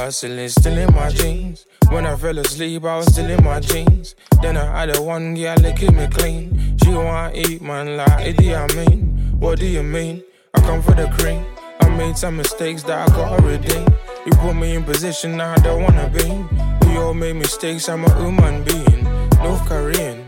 [0.05, 1.67] Hustling still in my jeans.
[1.89, 4.15] When I fell asleep, I was still in my jeans.
[4.43, 6.77] Then I had a one girl keep me clean.
[6.83, 10.23] She want eat man like Idi mean, What do you mean?
[10.55, 11.45] I come for the cream.
[11.81, 13.87] I made some mistakes that I gotta redeem.
[14.27, 16.87] You put me in position I don't wanna be.
[16.87, 19.05] We all made mistakes, I'm a human being.
[19.43, 20.24] North Korean,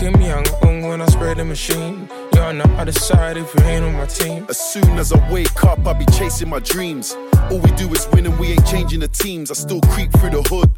[0.00, 2.08] Kim Young Un when I spray the machine.
[2.32, 4.46] You're on the other side if you ain't on my team.
[4.48, 7.14] As soon as I wake up, I be chasing my dreams.
[7.50, 9.50] All we do is win and we ain't changing the teams.
[9.50, 10.70] I still creep through the hood.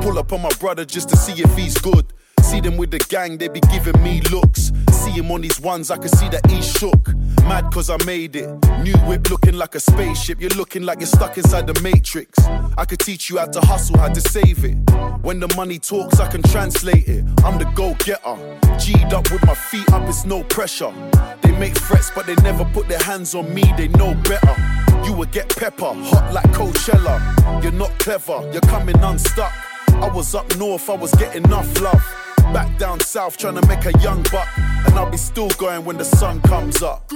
[0.00, 2.06] Pull up on my brother just to see if he's good.
[2.50, 4.72] See them with the gang, they be giving me looks.
[4.90, 7.14] See him on these ones, I can see that he's shook.
[7.44, 8.48] Mad cause I made it.
[8.82, 10.40] New whip looking like a spaceship.
[10.40, 12.36] You're looking like you're stuck inside the matrix.
[12.76, 14.74] I could teach you how to hustle, how to save it.
[15.22, 17.24] When the money talks, I can translate it.
[17.44, 18.34] I'm the go getter.
[18.80, 20.92] G'd up with my feet up, it's no pressure.
[21.42, 24.56] They make threats, but they never put their hands on me, they know better.
[25.04, 27.62] You will get pepper, hot like Coachella.
[27.62, 29.52] You're not clever, you're coming unstuck.
[30.02, 32.04] I was up north, I was getting enough love.
[32.52, 34.48] Back down south, trying to make a young buck.
[34.86, 37.10] And I'll be still going when the sun comes up.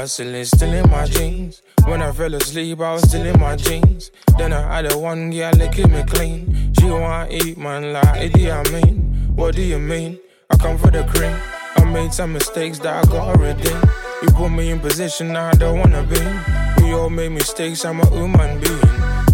[0.00, 1.60] Hustling still in my jeans.
[1.84, 4.10] When I fell asleep, I was still in my jeans.
[4.38, 6.72] Then I had a one girl keep me clean.
[6.78, 10.18] She want eat man like Idi mean, What do you mean?
[10.50, 11.36] I come for the cream.
[11.76, 13.78] I made some mistakes that I gotta redeem.
[14.22, 16.82] You put me in position I don't wanna be.
[16.82, 18.80] We all made mistakes, I'm a human being.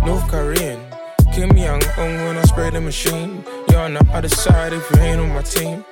[0.04, 0.80] North Korean,
[1.32, 3.44] Kim Young Un when I spray the machine.
[3.86, 5.84] On the other side if you ain't on my team.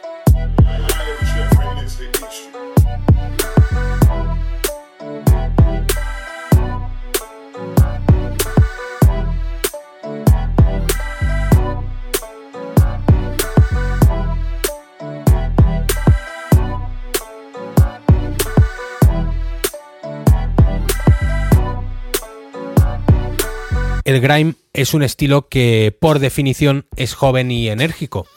[24.14, 28.29] El grime es un estilo que por definición es joven y enérgico,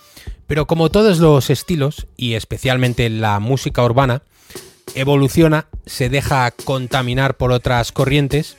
[0.47, 4.23] pero como todos los estilos, y especialmente la música urbana,
[4.95, 8.57] evoluciona, se deja contaminar por otras corrientes,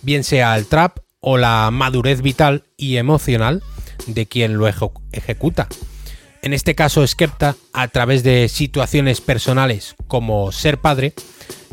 [0.00, 3.62] bien sea el trap o la madurez vital y emocional
[4.06, 5.68] de quien lo eje- ejecuta.
[6.40, 11.12] En este caso, Skepta, a través de situaciones personales como ser padre,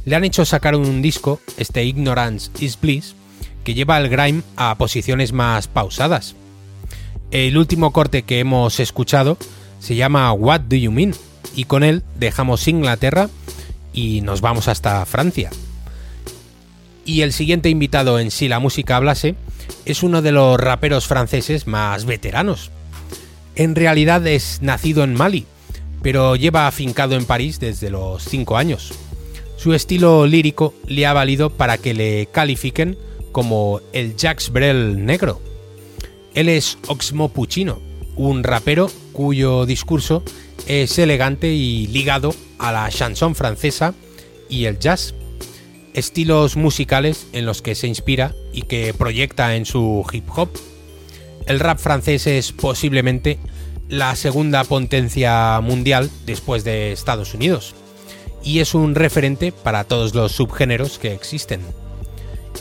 [0.04, 3.15] le han hecho sacar un disco, este Ignorance is Bliss,
[3.63, 6.36] que lleva el grime a posiciones más pausadas.
[7.32, 9.38] El último corte que hemos escuchado
[9.80, 11.13] se llama What Do You Mean
[11.56, 13.30] y con él dejamos Inglaterra
[13.93, 15.50] y nos vamos hasta Francia.
[17.06, 19.36] Y el siguiente invitado en Si la música hablase
[19.86, 22.71] es uno de los raperos franceses más veteranos.
[23.56, 25.45] En realidad es nacido en Mali,
[26.02, 28.93] pero lleva afincado en París desde los 5 años.
[29.58, 32.97] Su estilo lírico le ha valido para que le califiquen
[33.32, 35.41] como el Jacques Brel negro.
[36.34, 37.80] Él es Oxmo Puccino,
[38.15, 40.24] un rapero cuyo discurso
[40.67, 43.94] es elegante y ligado a la chanson francesa
[44.50, 45.13] y el jazz,
[45.94, 50.50] estilos musicales en los que se inspira y que proyecta en su hip hop.
[51.48, 53.39] El rap francés es posiblemente
[53.89, 57.76] la segunda potencia mundial después de Estados Unidos
[58.44, 61.62] y es un referente para todos los subgéneros que existen.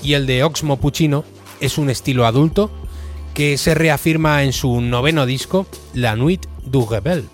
[0.03, 1.25] Y el de Oxmo Puccino
[1.61, 2.71] es un estilo adulto
[3.35, 7.29] que se reafirma en su noveno disco, La Nuit du Rebel.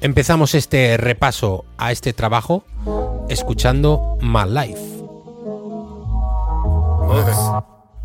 [0.00, 2.64] Empezamos este repaso a este trabajo
[3.28, 4.80] escuchando My Life.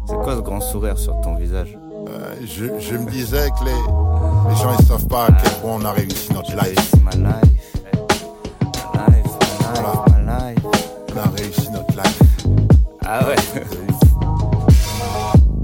[0.08, 1.76] C'est quoi ce grand sourire sur ton visage
[2.08, 5.72] Euh, je, je me disais que les, les gens ils savent pas à quel point
[5.82, 6.94] on a réussi notre life.
[7.04, 7.74] My life.
[8.94, 9.26] My life,
[9.60, 10.64] my life, my life.
[11.12, 12.22] On a réussi notre life.
[13.08, 13.36] Ah ouais.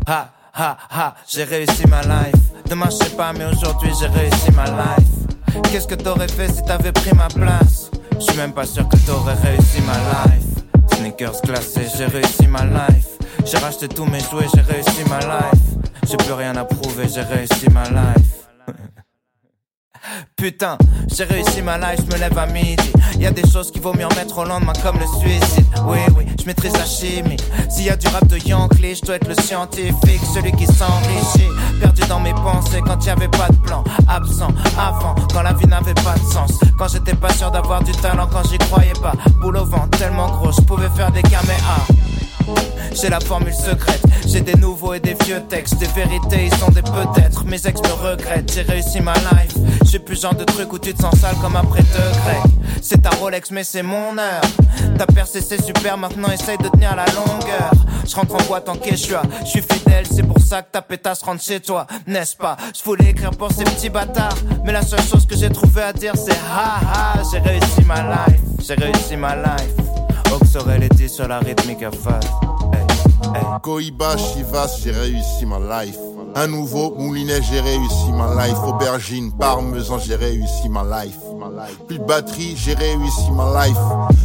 [0.07, 2.35] Ha, ha, ha, j'ai réussi ma life.
[2.69, 5.63] Demain, je sais pas, mais aujourd'hui, j'ai réussi ma life.
[5.71, 7.89] Qu'est-ce que t'aurais fait si t'avais pris ma place?
[8.19, 10.43] Je suis même pas sûr que t'aurais réussi ma life.
[10.95, 13.07] Sneakers glacés, j'ai réussi ma life.
[13.45, 15.61] J'ai racheté tous mes jouets, j'ai réussi ma life.
[16.07, 18.40] J'ai plus rien à prouver, j'ai réussi ma life.
[20.35, 20.77] Putain,
[21.15, 22.91] j'ai réussi ma life, je me lève à midi.
[23.19, 25.65] Y a des choses qu'il vaut mieux en mettre au lendemain comme le suicide.
[25.85, 27.37] Oui, oui, je maîtrise la chimie.
[27.69, 31.49] S'il y a du rap de Yankee, je dois être le scientifique, celui qui s'enrichit.
[31.79, 33.83] Perdu dans mes pensées quand y avait pas de plan.
[34.07, 36.59] Absent, avant, quand la vie n'avait pas de sens.
[36.77, 39.13] Quand j'étais pas sûr d'avoir du talent, quand j'y croyais pas.
[39.39, 41.85] Boule au vent, tellement gros, je pouvais faire des caméas.
[42.93, 46.69] J'ai la formule secrète, j'ai des nouveaux et des vieux textes, des vérités, ils sont
[46.71, 47.45] des peut-être.
[47.45, 49.55] Mes ex me regrettent, j'ai réussi ma life.
[49.85, 52.53] J'ai plus le genre de truc où tu te sens sale comme après deux grecs.
[52.81, 54.41] C'est ta Rolex, mais c'est mon heure.
[54.97, 57.71] Ta percé, c'est super, maintenant essaye de tenir la longueur.
[58.07, 61.21] Je rentre en boîte en quechua, je suis fidèle, c'est pour ça que ta pétasse
[61.21, 62.57] rentre chez toi, n'est-ce pas?
[62.77, 65.93] Je voulais écrire pour ces petits bâtards, mais la seule chose que j'ai trouvé à
[65.93, 69.90] dire c'est ha ha, j'ai réussi ma life, j'ai réussi ma life.
[70.53, 72.25] Les 10 sur la rythmique à phase.
[72.73, 72.83] Hey,
[73.35, 74.17] hey.
[74.17, 75.97] Chivas, j'ai réussi ma life.
[76.35, 78.57] Un nouveau moulinet, j'ai réussi ma life.
[78.67, 81.15] Aubergine, parmesan, j'ai réussi ma life.
[81.87, 83.77] Plus de batterie, j'ai réussi ma life.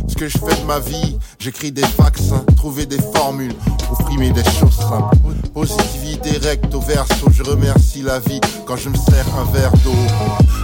[0.08, 3.54] Ce que je fais de ma vie, j'écris des vaccins, trouver des formules,
[4.00, 5.16] frimer des choses simples.
[5.54, 9.94] Positivité recto verso, je remercie la vie quand je me sers un verre d'eau.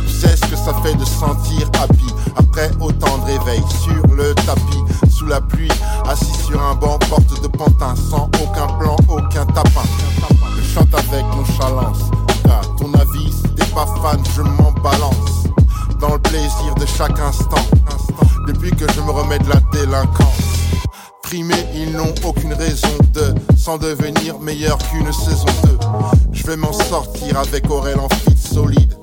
[0.07, 4.35] Tu sais ce que ça fait de sentir happy après autant de réveil sur le
[4.35, 4.82] tapis,
[5.23, 5.69] sous la pluie,
[6.09, 9.83] assis sur un banc, porte de pantin, sans aucun plan, aucun tapin.
[10.57, 12.11] Je chante avec nonchalance,
[12.45, 15.47] car ton avis, si t'es pas fan, je m'en balance.
[16.01, 17.65] Dans le plaisir de chaque instant,
[18.49, 20.27] depuis que je me remets de la délinquance.
[21.35, 25.79] Ils n'ont aucune raison de s'en devenir meilleur qu'une saison 2.
[26.33, 28.95] Je vais m'en sortir avec Aurel en fit solide.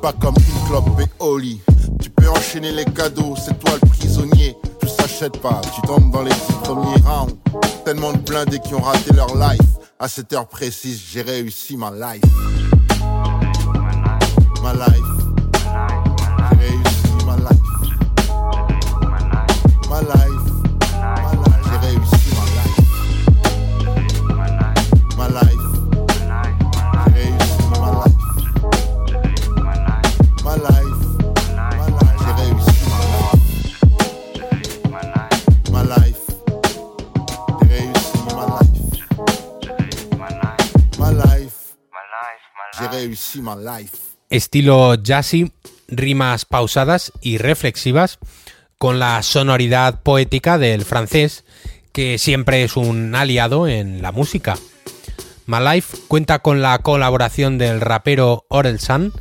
[0.00, 1.60] Pas comme une clope et Oli.
[2.00, 4.56] Tu peux enchaîner les cadeaux, c'est toi le prisonnier.
[5.00, 7.34] S'achète pas, tu tombes dans les dix premiers rounds.
[7.84, 9.60] Tellement de blindés qui ont raté leur life.
[9.98, 12.22] À cette heure précise, j'ai réussi ma life.
[14.62, 15.09] Ma life.
[44.28, 45.52] Estilo jazzy,
[45.88, 48.18] rimas pausadas y reflexivas,
[48.78, 51.44] con la sonoridad poética del francés,
[51.92, 54.56] que siempre es un aliado en la música.
[55.46, 59.12] My Life cuenta con la colaboración del rapero Orel San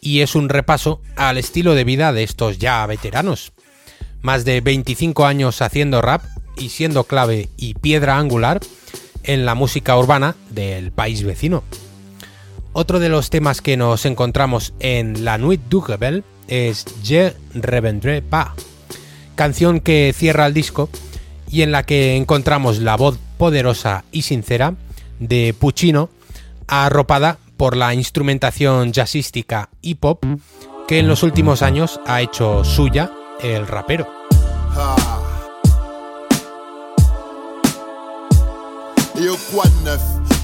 [0.00, 3.52] y es un repaso al estilo de vida de estos ya veteranos.
[4.20, 6.24] Más de 25 años haciendo rap
[6.56, 8.60] y siendo clave y piedra angular
[9.22, 11.62] en la música urbana del país vecino.
[12.78, 18.20] Otro de los temas que nos encontramos en La Nuit du Rebel es Je Revendrai
[18.20, 18.50] Pas,
[19.34, 20.90] canción que cierra el disco
[21.50, 24.74] y en la que encontramos la voz poderosa y sincera
[25.20, 26.10] de Puccino,
[26.66, 30.22] arropada por la instrumentación jazzística y pop
[30.86, 33.10] que en los últimos años ha hecho suya
[33.42, 34.06] el rapero.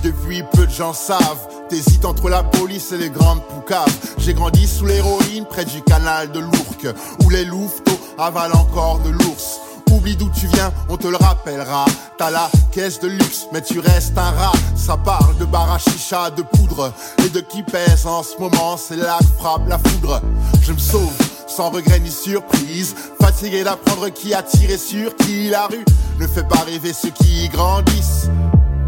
[0.02, 1.48] Depuis peu de gens savent.
[1.68, 3.96] T'hésites entre la police et les grandes poucaves.
[4.18, 6.88] J'ai grandi sous l'héroïne près du canal de l'Ourcq
[7.22, 9.60] Où les louveteaux avalent encore de l'ours.
[9.92, 11.84] Oublie d'où tu viens, on te le rappellera.
[12.18, 14.52] T'as la caisse de luxe, mais tu restes un rat.
[14.74, 16.92] Ça parle de bar à chicha, de poudre
[17.24, 20.20] Et de qui pèse en ce moment, c'est là que frappe la foudre.
[20.62, 21.12] Je me sauve
[21.46, 22.94] sans regret ni surprise.
[23.20, 25.48] Fatigué d'apprendre qui a tiré sur qui.
[25.48, 25.84] La rue
[26.18, 28.28] ne fait pas rêver ceux qui grandissent.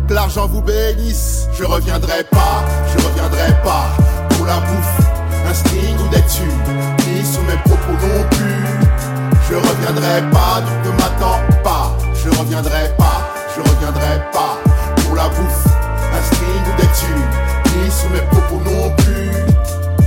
[0.06, 3.86] Que l'argent vous bénisse, je reviendrai pas, je reviendrai pas
[4.30, 5.00] pour la bouffe,
[5.48, 9.40] un sting ou des tubes, ni sous mes propos non plus.
[9.48, 14.58] Je reviendrai pas, donc ne m'attends pas, je reviendrai pas, je reviendrai pas
[15.02, 15.66] pour la bouffe,
[16.12, 19.30] un sting ou des tubes, ni sous mes propos non plus.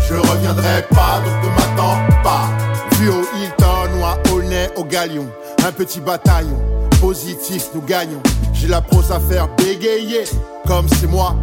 [0.08, 2.50] Je reviendrai pas, donc ne m'attends pas.
[2.98, 5.26] Vu au Hilton ou à Aulnay au Galion,
[5.68, 6.62] un petit bataillon,
[7.00, 8.22] positif nous gagnons.
[8.54, 10.24] J'ai la prose à faire bégayer,
[10.66, 11.36] comme c'est moi.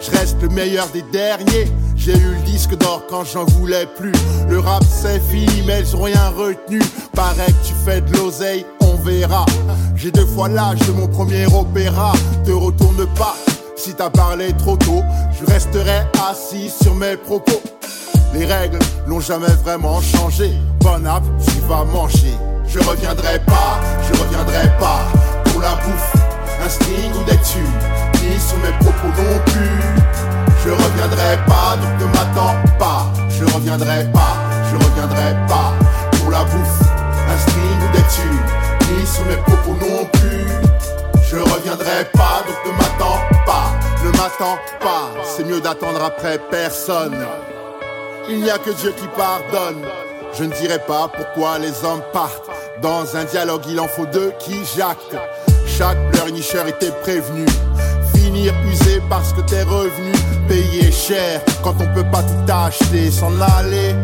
[0.00, 1.70] Je reste le meilleur des derniers.
[1.96, 4.12] J'ai eu le disque d'or quand j'en voulais plus.
[4.48, 6.80] Le rap c'est fini, mais ils ont rien retenu.
[7.14, 9.44] Paraît que tu fais de l'oseille, on verra.
[9.96, 12.12] J'ai deux fois l'âge de mon premier opéra.
[12.44, 13.34] Te retourne pas.
[13.76, 15.02] Si t'as parlé trop tôt,
[15.38, 17.60] je resterai assis sur mes propos.
[18.34, 20.52] Les règles n'ont jamais vraiment changé.
[20.80, 22.34] Bon app, tu vas manger.
[22.78, 25.06] Je reviendrai pas, je reviendrai pas
[25.44, 26.12] pour la bouffe,
[26.62, 27.64] un sting ou des tubes,
[28.20, 29.80] ni sur mes propos non plus.
[30.62, 33.10] Je reviendrai pas, donc ne m'attends pas.
[33.30, 34.36] Je reviendrai pas,
[34.70, 35.72] je reviendrai pas
[36.18, 36.82] pour la bouffe,
[37.30, 40.46] un sting ou des tubes, ni sur mes propos non plus.
[41.30, 43.72] Je reviendrai pas, donc ne m'attends pas,
[44.04, 45.12] ne m'attends pas.
[45.24, 47.24] C'est mieux d'attendre après personne.
[48.28, 49.82] Il n'y a que Dieu qui pardonne.
[50.38, 52.50] Je ne dirai pas pourquoi les hommes partent.
[52.82, 55.16] Dans un dialogue, il en faut deux qui jactent.
[55.66, 57.46] Chaque pleurnicheur était prévenu.
[58.14, 60.12] Finir usé parce que t'es revenu.
[60.46, 63.10] Payer cher quand on peut pas tout acheter.
[63.10, 63.94] S'en aller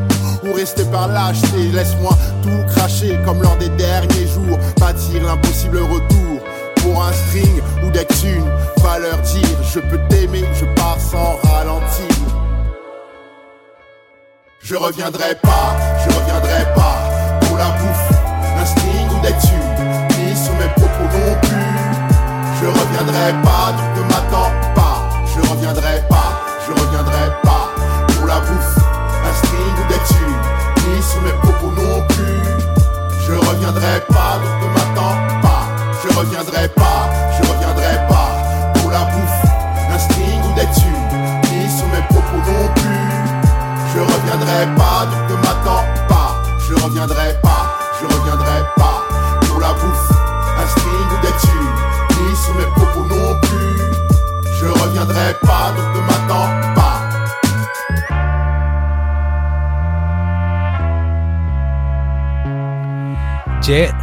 [0.43, 1.69] ou rester par lâcheté.
[1.71, 4.59] Laisse-moi tout cracher comme lors des derniers jours.
[4.79, 6.41] Bâtir l'impossible retour.
[6.77, 11.37] Pour un string ou des thunes, va leur dire Je peux t'aimer, je pars sans
[11.51, 12.22] ralentir.
[14.65, 16.95] Je reviendrai pas, je reviendrai pas
[17.41, 18.13] pour la bouffe,
[18.57, 21.73] un string ou des tubes, ni sous mes propos non plus.
[22.61, 25.11] Je reviendrai pas, ne m'attends pas.
[25.35, 26.12] Je reviendrai pas,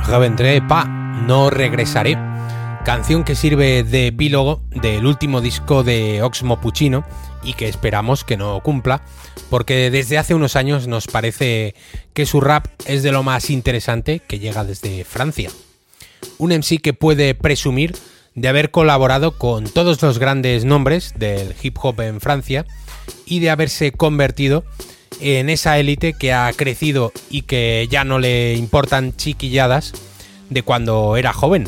[0.09, 2.17] Je revendré pa, no regresaré.
[2.83, 7.05] Canción que sirve de epílogo del último disco de Oxmo Puccino
[7.43, 9.03] y que esperamos que no cumpla,
[9.51, 11.75] porque desde hace unos años nos parece
[12.13, 15.51] que su rap es de lo más interesante que llega desde Francia.
[16.39, 17.95] Un MC que puede presumir
[18.33, 22.65] de haber colaborado con todos los grandes nombres del hip hop en Francia
[23.27, 24.88] y de haberse convertido en
[25.21, 29.93] esa élite que ha crecido y que ya no le importan chiquilladas
[30.49, 31.65] de cuando era joven.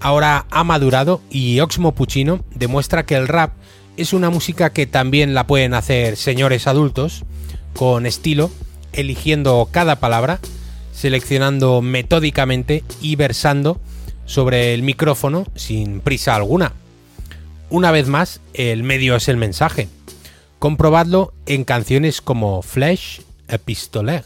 [0.00, 3.52] Ahora ha madurado y Oxmo Puccino demuestra que el rap
[3.96, 7.24] es una música que también la pueden hacer señores adultos,
[7.74, 8.50] con estilo,
[8.92, 10.40] eligiendo cada palabra,
[10.92, 13.80] seleccionando metódicamente y versando
[14.24, 16.72] sobre el micrófono sin prisa alguna.
[17.70, 19.88] Una vez más, el medio es el mensaje.
[20.62, 24.22] Comprobadlo en canciones como Flash Epistolaire.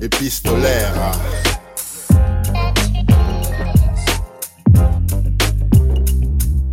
[0.00, 0.94] Épistolaire.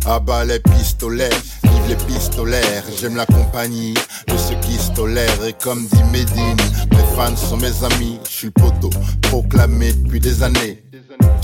[0.04, 1.28] Ah bah les pistolets,
[1.64, 3.94] vive les pistolaires J'aime la compagnie
[4.28, 5.44] de ceux qui stolèrent.
[5.44, 6.56] Et comme dit Medine,
[6.92, 8.20] mes fans sont mes amis.
[8.26, 8.90] Je suis le poteau,
[9.22, 10.84] proclamé depuis des années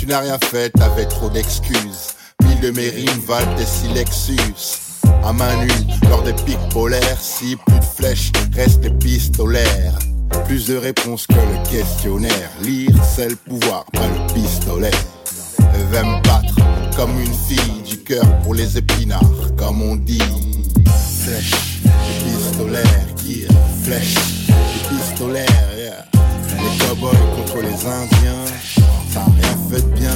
[0.02, 4.34] Tu n'as rien fait, t'avais trop d'excuses Mille de mes rimes valent des silexus
[5.22, 5.70] à main nue,
[6.10, 9.96] lors des pics polaires, si plus de flèches, reste des pistolaires.
[10.46, 12.50] Plus de réponses que le questionnaire.
[12.62, 14.90] Lire, c'est le pouvoir, pas le pistolet.
[15.72, 16.56] Elle me battre
[16.96, 20.18] comme une fille du cœur pour les épinards, comme on dit.
[21.20, 21.78] Flèche,
[22.24, 23.48] pistolaire, yeah.
[23.84, 24.16] Flèche,
[24.88, 25.46] pistolaire,
[25.78, 26.04] yeah.
[26.58, 28.44] Les cowboys contre les indiens,
[29.16, 30.10] a rien fait de bien.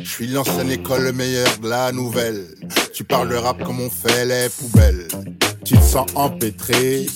[0.00, 2.46] Je suis l'ancienne école, le meilleur de la nouvelle.
[2.94, 5.08] Tu parles le rap comme on fait les poubelles.
[5.64, 7.06] Tu te sens empêtré.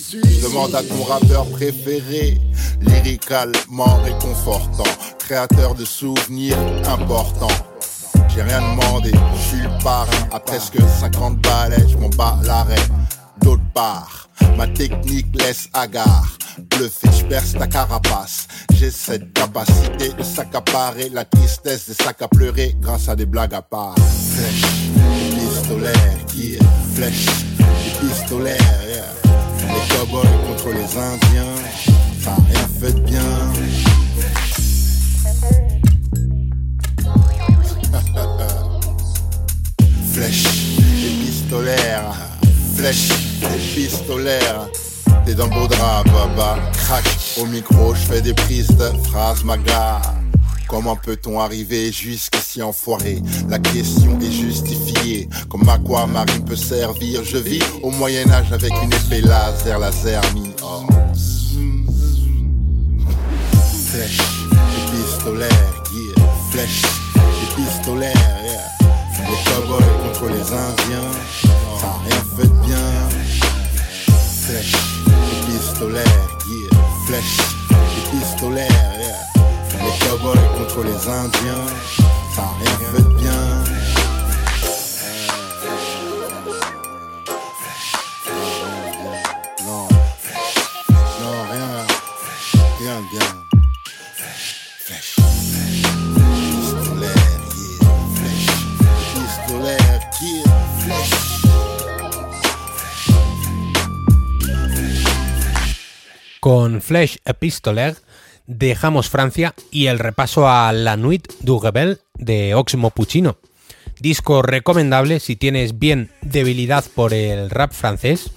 [0.43, 2.39] Demande à ton rappeur préféré.
[2.81, 4.83] Lyricalement réconfortant.
[5.19, 7.47] Créateur de souvenirs importants.
[8.33, 10.27] J'ai rien demandé, je suis le parrain.
[10.31, 12.75] À presque 50 balais, je m'en bats l'arrêt.
[13.41, 14.22] D'autre part,
[14.57, 16.37] ma technique laisse hagard.
[16.69, 18.47] Bluffé, je perce ta carapace.
[18.73, 23.55] J'ai cette capacité de s'accaparer la tristesse des sacs à pleurer grâce à des blagues
[23.55, 23.95] à part.
[23.97, 24.65] Flèche,
[25.35, 26.63] pistolaire, qui est
[26.93, 27.27] flèche,
[27.99, 28.57] pistolaire,
[28.87, 29.05] yeah.
[29.67, 31.55] Les cowboys contre les indiens,
[32.21, 33.21] ça rien fait de bien.
[40.13, 42.13] Flèche, épistolaire,
[42.75, 43.09] flèche,
[43.55, 44.67] épistolaire.
[45.25, 46.57] T'es dans le beau drap, baba.
[46.73, 47.03] Crac,
[47.39, 50.01] au micro, je fais des prises de phrases maga.
[50.67, 53.21] Comment peut-on arriver jusqu'ici enfoiré?
[53.47, 55.29] La question est justifiée.
[55.49, 57.23] Comme à quoi ma rime peut servir?
[57.23, 60.49] Je vis au Moyen-Âge avec une épée laser, laser mi.
[60.63, 60.81] Oh.
[63.91, 64.17] Flèche,
[64.87, 66.25] épistolaire, yeah.
[66.51, 66.81] Flèche,
[67.43, 68.13] épistolaire,
[68.43, 68.67] yeah.
[69.29, 71.11] Les cowboys contre les indiens,
[72.43, 72.89] ça a rien fait de bien.
[74.45, 74.75] Flèche,
[75.41, 76.69] épistolaire, yeah.
[77.05, 77.39] Flèche,
[78.07, 78.69] épistolaire,
[78.99, 79.43] yeah.
[79.83, 81.65] Les cowboys contre les indiens,
[82.35, 83.82] ça rien bien.
[106.83, 107.95] Flesh Epistolaire
[108.45, 113.37] dejamos Francia y el repaso a La Nuit du Rebel de Oxmo Puccino.
[113.99, 118.31] Disco recomendable si tienes bien debilidad por el rap francés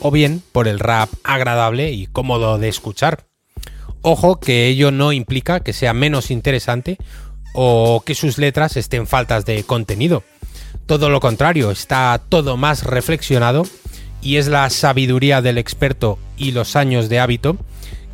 [0.00, 3.24] o bien por el rap agradable y cómodo de escuchar.
[4.02, 6.98] Ojo que ello no implica que sea menos interesante
[7.54, 10.22] o que sus letras estén faltas de contenido.
[10.84, 13.64] Todo lo contrario, está todo más reflexionado
[14.20, 17.56] y es la sabiduría del experto y los años de hábito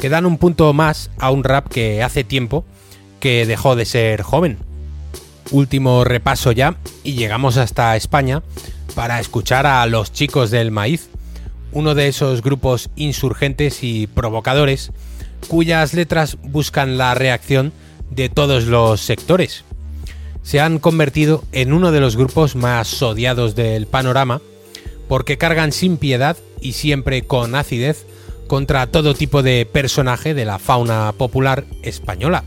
[0.02, 2.64] que dan un punto más a un rap que hace tiempo
[3.20, 4.58] que dejó de ser joven.
[5.52, 6.74] Último repaso ya
[7.04, 8.42] y llegamos hasta España
[8.96, 11.08] para escuchar a Los Chicos del Maíz,
[11.70, 14.90] uno de esos grupos insurgentes y provocadores
[15.46, 17.72] cuyas letras buscan la reacción
[18.10, 19.64] de todos los sectores.
[20.42, 24.42] Se han convertido en uno de los grupos más odiados del panorama
[25.06, 28.04] porque cargan sin piedad y siempre con acidez
[28.52, 32.44] contra todo tipo de personaje de la fauna popular española.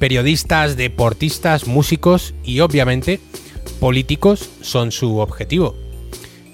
[0.00, 3.20] Periodistas, deportistas, músicos y obviamente
[3.78, 5.76] políticos son su objetivo.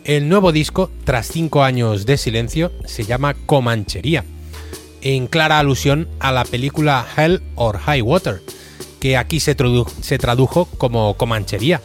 [0.04, 4.26] El nuevo disco, tras cinco años de silencio, se llama Comanchería,
[5.00, 8.42] en clara alusión a la película Hell or High Water,
[9.00, 11.80] que aquí se, tradu- se tradujo como Comanchería,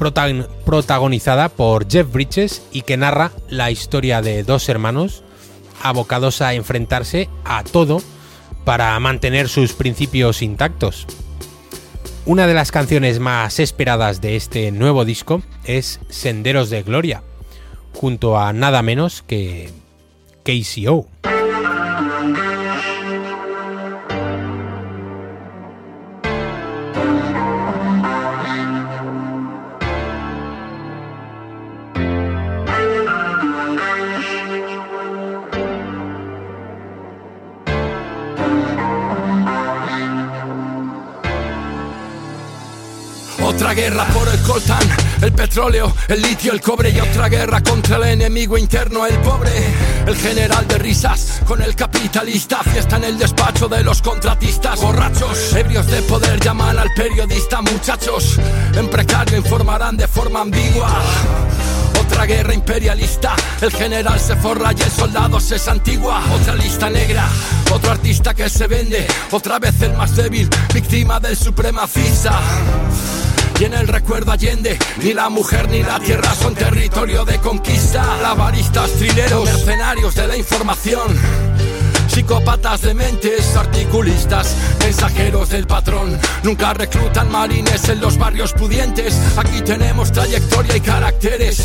[0.00, 5.22] protagon- protagonizada por Jeff Bridges y que narra la historia de dos hermanos
[5.82, 8.02] abocados a enfrentarse a todo
[8.64, 11.06] para mantener sus principios intactos.
[12.26, 17.22] Una de las canciones más esperadas de este nuevo disco es Senderos de Gloria,
[17.94, 19.70] junto a nada menos que
[20.44, 21.06] KCO.
[43.68, 44.88] Otra guerra por el coltán,
[45.20, 49.52] el petróleo, el litio, el cobre y otra guerra contra el enemigo interno, el pobre.
[50.06, 55.52] El general de risas con el capitalista, fiesta en el despacho de los contratistas, borrachos,
[55.52, 58.40] ebrios de poder llaman al periodista, muchachos.
[58.74, 61.02] En precario informarán de forma ambigua.
[62.00, 66.22] Otra guerra imperialista, el general se forra y el soldado se santigua.
[66.40, 67.28] Otra lista negra,
[67.70, 72.40] otro artista que se vende, otra vez el más débil, víctima del supremacista.
[73.60, 78.04] Y en el recuerdo Allende, ni la mujer ni la tierra son territorio de conquista.
[78.22, 81.67] Lavaristas, trileros, mercenarios de la información.
[82.18, 86.18] Psicópatas de mentes, articulistas, mensajeros del patrón.
[86.42, 89.16] Nunca reclutan marines en los barrios pudientes.
[89.36, 91.64] Aquí tenemos trayectoria y caracteres.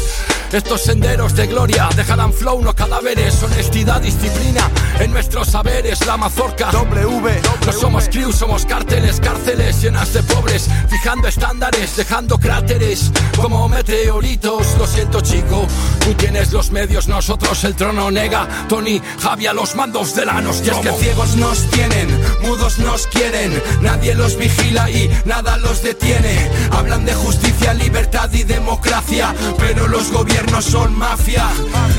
[0.52, 6.06] Estos senderos de gloria dejarán flow, no cadáveres, honestidad, disciplina en nuestros saberes.
[6.06, 12.38] La mazorca, W, no somos crew, somos cárteles, cárceles llenas de pobres, fijando estándares, dejando
[12.38, 14.78] cráteres como meteoritos.
[14.78, 15.66] Lo siento, chico,
[16.06, 18.48] tú tienes los medios, nosotros el trono nega.
[18.70, 22.08] Tony, Javi a los mandos de la Y es que ciegos nos tienen,
[22.42, 26.50] mudos nos quieren, nadie los vigila y nada los detiene.
[26.72, 31.48] Hablan de justicia, libertad y democracia, pero los gobiernos son mafia.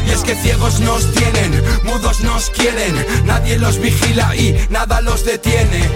[0.06, 5.24] Y es que ciegos nos tienen, mudos nos quieren, nadie los vigila y nada los
[5.24, 5.88] detiene.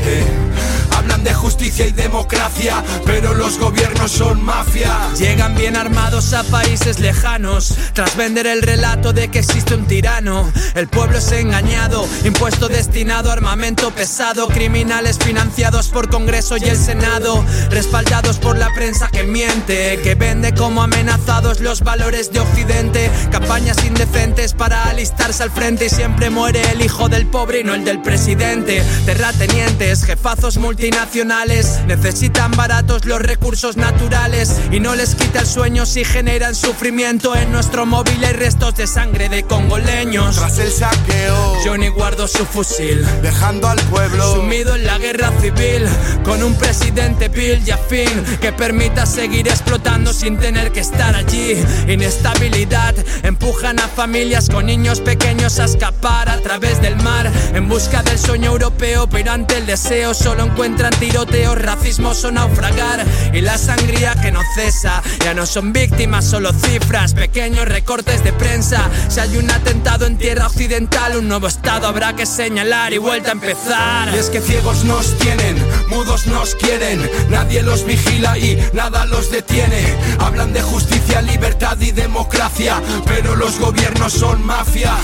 [0.96, 4.92] Hablan de justicia y democracia, pero los gobiernos son mafia.
[5.16, 10.51] Llegan bien armados a países lejanos, tras vender el relato de que existe un tirano.
[10.74, 16.76] El pueblo es engañado, impuesto destinado a armamento pesado, criminales financiados por Congreso y el
[16.76, 23.11] Senado, respaldados por la prensa que miente, que vende como amenazados los valores de Occidente,
[23.33, 27.74] campañas indecentes para alistarse al frente y siempre muere el hijo del pobre y no
[27.74, 28.83] el del presidente.
[29.07, 36.05] Terratenientes, jefazos multinacionales, necesitan baratos los recursos naturales y no les quita el sueño si
[36.05, 40.37] generan sufrimiento en nuestro móvil hay restos de sangre de congoleños.
[40.37, 41.89] Tras el saqueo, Johnny
[42.27, 45.87] su fusil, dejando al pueblo sumido en la guerra civil,
[46.25, 51.55] con un presidente Bill y afín que permita seguir explotando sin tener que estar allí.
[51.87, 58.03] Inestabilidad empujan a familias con niños pequeños a escapar a través del mar en busca
[58.03, 63.59] del sueño europeo, pero ante el deseo solo encuentran tiroteos, racismo o naufragar y la
[63.59, 65.03] sangría que no cesa.
[65.25, 68.89] Ya no son víctimas, solo cifras, pequeños recortes de prensa.
[69.09, 73.31] Si hay un atentado en tierra occidental, un nuevo estado habrá que señalar y vuelta
[73.31, 74.15] a empezar.
[74.15, 75.57] Y es que ciegos nos tienen,
[75.89, 79.95] mudos nos quieren, nadie los vigila y nada los detiene.
[80.19, 84.95] Hablan de justicia, libertad y democracia, pero los gobiernos son mafia.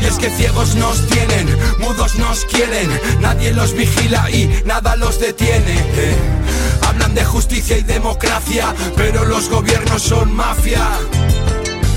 [0.00, 1.46] Y es que ciegos nos tienen,
[1.78, 2.88] mudos nos quieren,
[3.20, 5.76] nadie los vigila y nada los detiene.
[6.86, 10.86] Hablan de justicia y democracia, pero los gobiernos son mafia.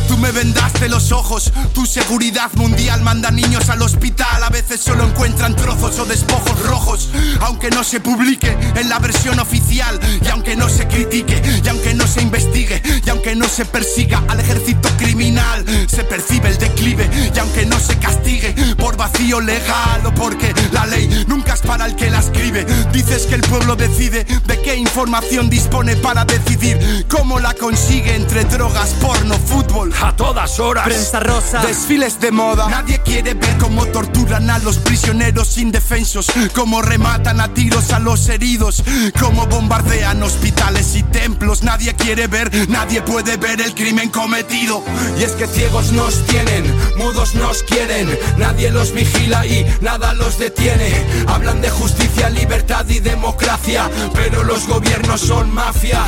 [0.10, 4.43] Tú me vendaste los ojos, tu seguridad mundial manda niños al hospital.
[4.43, 7.10] A veces solo encuentran trozos o despojos rojos,
[7.41, 9.99] aunque no se publique en la versión oficial.
[10.26, 14.24] Y aunque no se critique, y aunque no se investigue, y aunque no se persiga
[14.28, 17.07] al ejército criminal, se percibe el declive.
[17.36, 21.86] Y aunque no se castigue por vacío legal o porque la ley nunca es para
[21.86, 22.66] el que la escribe.
[22.91, 28.43] Dices que el pueblo decide de qué información dispone para decidir cómo la consigue entre
[28.45, 29.93] drogas, porno, fútbol.
[30.01, 30.85] A todas horas.
[30.85, 31.61] Prensa rosa.
[31.61, 32.67] Desfiles de moda.
[32.69, 38.29] Nadie quiere ver cómo torturan a los prisioneros indefensos, cómo rematan a tiros a los
[38.29, 38.83] heridos,
[39.19, 41.63] cómo bombardean hospitales y templos.
[41.63, 44.83] Nadie quiere ver, nadie puede ver el crimen cometido.
[45.19, 46.63] Y es que ciegos nos tienen,
[46.97, 51.05] mudos nos quieren, nadie los vigila y nada los detiene.
[51.27, 56.01] Hablan de justicia, libertad y democracia, pero los gobiernos son mafia.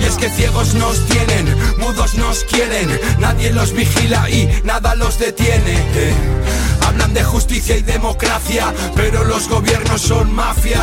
[0.00, 5.18] Y es que ciegos nos tienen, mudos nos quieren, nadie los vigila y nada los
[5.18, 5.76] detiene.
[6.86, 10.80] Hablan de justicia y democracia, pero los gobiernos son mafia.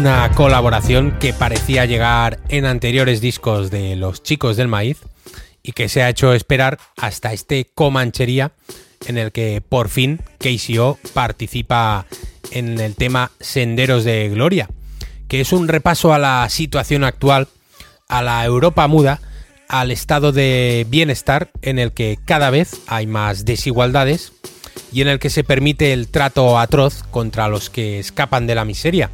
[0.00, 4.96] Una colaboración que parecía llegar en anteriores discos de Los Chicos del Maíz
[5.62, 8.52] y que se ha hecho esperar hasta este Comanchería
[9.06, 12.06] en el que por fin KCO participa
[12.50, 14.70] en el tema Senderos de Gloria,
[15.28, 17.48] que es un repaso a la situación actual,
[18.08, 19.20] a la Europa muda,
[19.68, 24.32] al estado de bienestar en el que cada vez hay más desigualdades
[24.92, 28.64] y en el que se permite el trato atroz contra los que escapan de la
[28.64, 29.10] miseria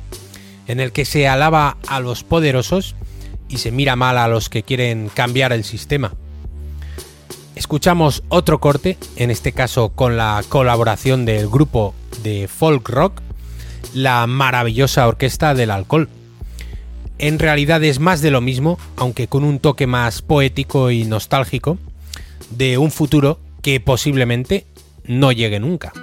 [0.66, 2.94] en el que se alaba a los poderosos
[3.48, 6.12] y se mira mal a los que quieren cambiar el sistema.
[7.54, 13.22] Escuchamos otro corte, en este caso con la colaboración del grupo de folk rock,
[13.94, 16.08] la maravillosa orquesta del alcohol.
[17.18, 21.78] en realidad es más de lo mismo, aunque con un toque más poético y nostálgico,
[22.50, 24.66] de un futuro que posiblemente
[25.06, 25.94] no llegue nunca.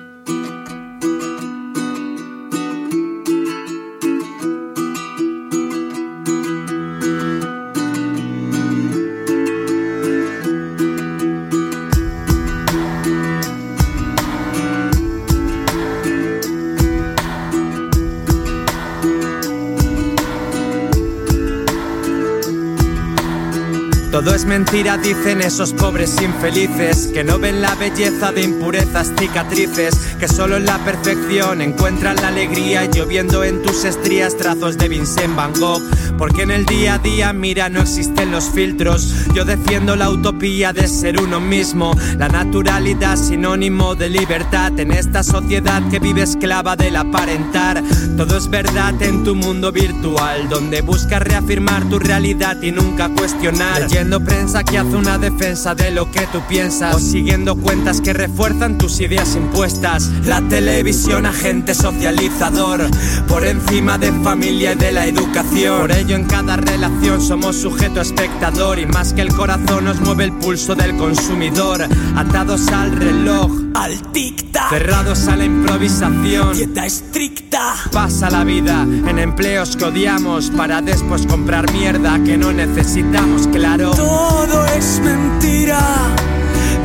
[24.24, 29.93] Todo es mentira, dicen esos pobres infelices que no ven la belleza de impurezas, cicatrices,
[30.17, 35.36] que solo en la perfección encuentran la alegría lloviendo en tus estrías trazos de Vincent
[35.36, 35.84] Van Gogh.
[36.17, 39.13] Porque en el día a día, mira, no existen los filtros.
[39.34, 45.24] Yo defiendo la utopía de ser uno mismo, la naturalidad sinónimo de libertad en esta
[45.24, 47.84] sociedad que vive esclava del aparentar.
[48.15, 53.88] Todo es verdad en tu mundo virtual, donde buscas reafirmar tu realidad y nunca cuestionar.
[54.20, 58.78] Prensa que hace una defensa de lo que tú piensas, o siguiendo cuentas que refuerzan
[58.78, 60.09] tus ideas impuestas.
[60.26, 62.88] La televisión, agente socializador,
[63.28, 65.82] por encima de familia y de la educación.
[65.82, 70.26] Por ello, en cada relación somos sujeto espectador, y más que el corazón nos mueve
[70.26, 77.76] el pulso del consumidor, atados al reloj, al tic-tac, cerrados a la improvisación, dieta estricta.
[77.91, 83.91] Pasa la vida en empleos que odiamos para después comprar mierda que no necesitamos, claro.
[84.06, 85.80] Todo es mentira,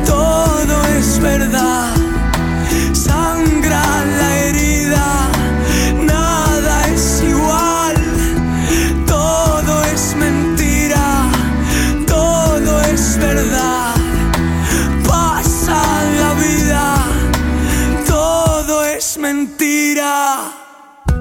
[0.05, 1.93] todo es verdad.
[2.93, 3.83] Sangra
[4.19, 5.27] la herida,
[6.01, 7.95] nada es igual.
[9.05, 11.29] Todo es mentira,
[12.07, 13.95] todo es verdad.
[15.05, 15.81] Pasa
[16.21, 16.85] la vida,
[18.07, 20.53] todo es mentira.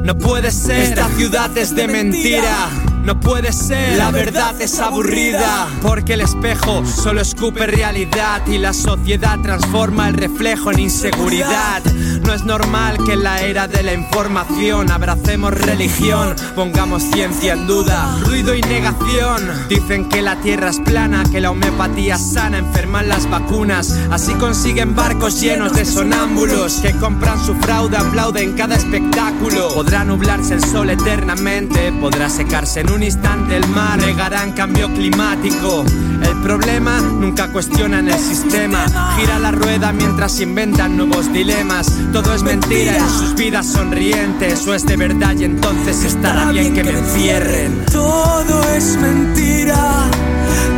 [0.04, 2.68] No puede ser, esta ciudad es de mentira.
[3.08, 5.66] No puede ser, la verdad es aburrida.
[5.80, 11.82] Porque el espejo solo escupe realidad y la sociedad transforma el reflejo en inseguridad.
[12.22, 17.66] No es normal que en la era de la información abracemos religión, pongamos ciencia en
[17.66, 19.42] duda, ruido y negación.
[19.70, 23.90] Dicen que la tierra es plana, que la homeopatía sana, enferman las vacunas.
[24.10, 29.68] Así consiguen barcos llenos de sonámbulos que compran su fraude, aplauden cada espectáculo.
[29.72, 35.84] Podrá nublarse el sol eternamente, podrá secarse en un instante el mar, negarán cambio climático.
[36.22, 38.86] El problema nunca cuestionan el sistema,
[39.18, 41.86] gira la rueda mientras inventan nuevos dilemas.
[42.12, 46.74] Todo es mentira en sus vidas sonrientes, o es de verdad y entonces estará bien
[46.74, 47.84] que me encierren.
[47.92, 50.10] Todo es mentira,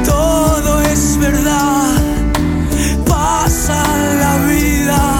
[0.04, 1.96] todo es verdad.
[3.06, 3.82] Pasa
[4.20, 5.19] la vida,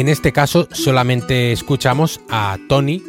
[0.00, 3.02] En este caso solamente escuchamos a Tony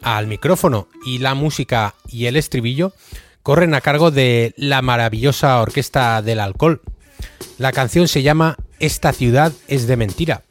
[0.00, 2.94] al micrófono y la música y el estribillo
[3.42, 6.80] corren a cargo de la maravillosa Orquesta del Alcohol.
[7.58, 10.44] La canción se llama Esta ciudad es de mentira,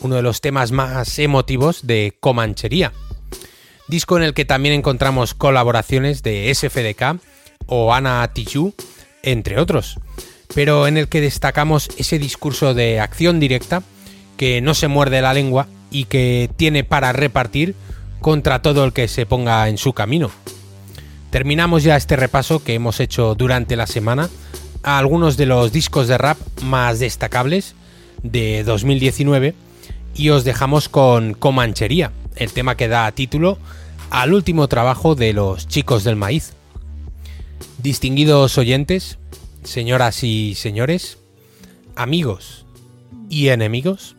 [0.00, 2.92] uno de los temas más emotivos de Comanchería,
[3.86, 7.20] disco en el que también encontramos colaboraciones de SFDK
[7.66, 8.74] o Ana Tijoux,
[9.22, 10.00] entre otros,
[10.56, 13.84] pero en el que destacamos ese discurso de acción directa
[14.36, 17.74] que no se muerde la lengua y que tiene para repartir
[18.20, 20.30] contra todo el que se ponga en su camino.
[21.30, 24.28] Terminamos ya este repaso que hemos hecho durante la semana
[24.82, 27.74] a algunos de los discos de rap más destacables
[28.22, 29.54] de 2019
[30.14, 33.58] y os dejamos con Comanchería, el tema que da título
[34.10, 36.54] al último trabajo de los chicos del maíz.
[37.82, 39.18] Distinguidos oyentes,
[39.62, 41.18] señoras y señores,
[41.96, 42.64] amigos
[43.28, 44.15] y enemigos,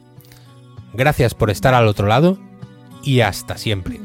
[0.94, 2.38] Gracias por estar al otro lado
[3.04, 4.00] y hasta siempre.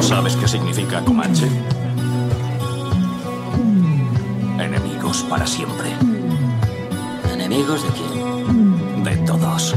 [0.00, 1.46] ¿Sabes qué significa Comanche?
[4.60, 5.90] Enemigos para siempre.
[7.32, 9.04] ¿Enemigos de quién?
[9.04, 9.74] De todos.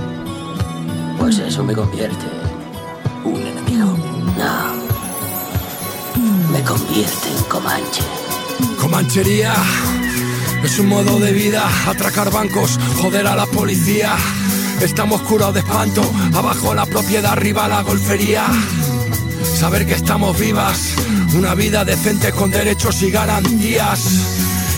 [1.17, 2.34] Pues eso me convierte.
[3.25, 3.97] Un enemigo.
[4.37, 4.75] No.
[6.51, 8.01] Me convierte en Comanche.
[8.79, 9.53] Comanchería
[10.63, 14.15] es un modo de vida, atracar bancos, joder a la policía.
[14.79, 16.03] Estamos curados de espanto,
[16.33, 18.45] abajo la propiedad, arriba la golfería.
[19.59, 20.93] Saber que estamos vivas,
[21.35, 23.99] una vida decente con derechos y garantías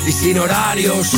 [0.08, 1.12] y sin horarios.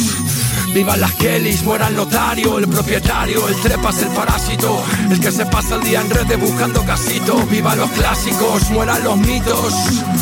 [0.74, 5.46] Vivan las Kellys, muera el notario, el propietario, el trepas, el parásito, el que se
[5.46, 7.36] pasa el día en redes buscando casito.
[7.48, 9.74] Viva los clásicos, mueran los mitos.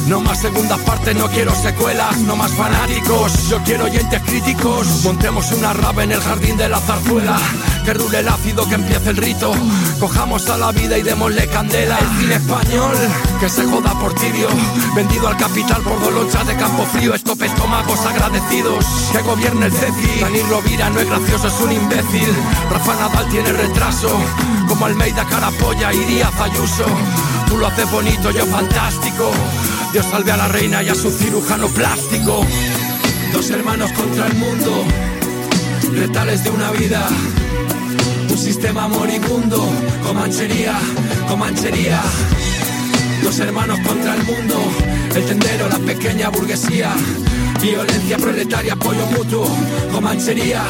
[0.07, 3.49] No más segundas partes, no quiero secuelas, no más fanáticos.
[3.49, 5.03] Yo quiero oyentes críticos.
[5.03, 7.37] Montemos una rave en el jardín de la zarzuela.
[7.87, 9.49] Que rule el ácido, que empiece el rito.
[9.97, 11.97] Cojamos a la vida y démosle candela.
[11.97, 12.93] El cine español,
[13.39, 14.49] que se joda por tibio.
[14.93, 17.13] Vendido al capital por dos lonchas de campo frío.
[17.13, 18.85] Estos estómagos agradecidos.
[19.13, 20.19] Que gobierne el CECI.
[20.19, 22.27] Dani Rovira no es gracioso, es un imbécil.
[22.69, 24.09] Rafa Nadal tiene retraso.
[24.67, 26.87] Como Almeida Carapolla Díaz Ayuso.
[27.47, 29.31] Tú lo haces bonito, yo fantástico.
[29.93, 32.45] Dios salve a la reina y a su cirujano plástico.
[33.31, 34.83] Dos hermanos contra el mundo.
[35.93, 37.07] Retales de una vida.
[38.37, 39.67] Un sistema moribundo.
[40.05, 40.77] Comanchería,
[41.27, 41.99] comanchería.
[43.23, 44.61] Dos hermanos contra el mundo.
[45.15, 46.93] El tendero, la pequeña burguesía.
[47.59, 49.49] Violencia proletaria, apoyo mutuo.
[49.91, 50.61] Comanchería,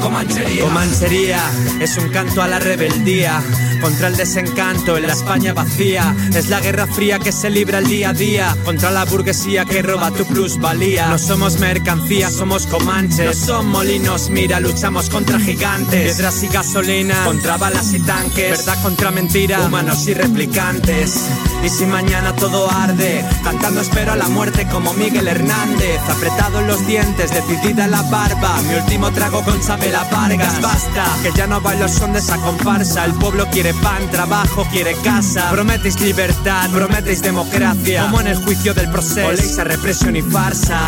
[0.00, 0.64] comanchería.
[0.64, 1.40] Comanchería
[1.78, 3.42] es un canto a la rebeldía
[3.80, 6.14] contra el desencanto en la España vacía.
[6.34, 9.82] Es la guerra fría que se libra el día a día contra la burguesía que
[9.82, 11.08] roba tu plusvalía.
[11.08, 13.26] No somos mercancía, somos comanches.
[13.26, 16.14] No son molinos, mira, luchamos contra gigantes.
[16.14, 18.58] Piedras y gasolina contra balas y tanques.
[18.58, 21.28] Verdad contra mentira, humanos y replicantes.
[21.64, 26.00] Y si mañana todo arde, cantando espero a la muerte como Miguel Hernández.
[26.08, 28.60] Apretado en los dientes, decidida la barba.
[28.62, 30.60] Mi último trago con Sabela Vargas.
[30.60, 33.04] Basta, que ya no bailo son de esa comparsa.
[33.04, 35.50] El pueblo quiere pan, trabajo, quiere casa.
[35.50, 38.04] Prometéis libertad, prometéis democracia.
[38.04, 40.80] Como en el juicio del proceso, oléis a represión y farsa.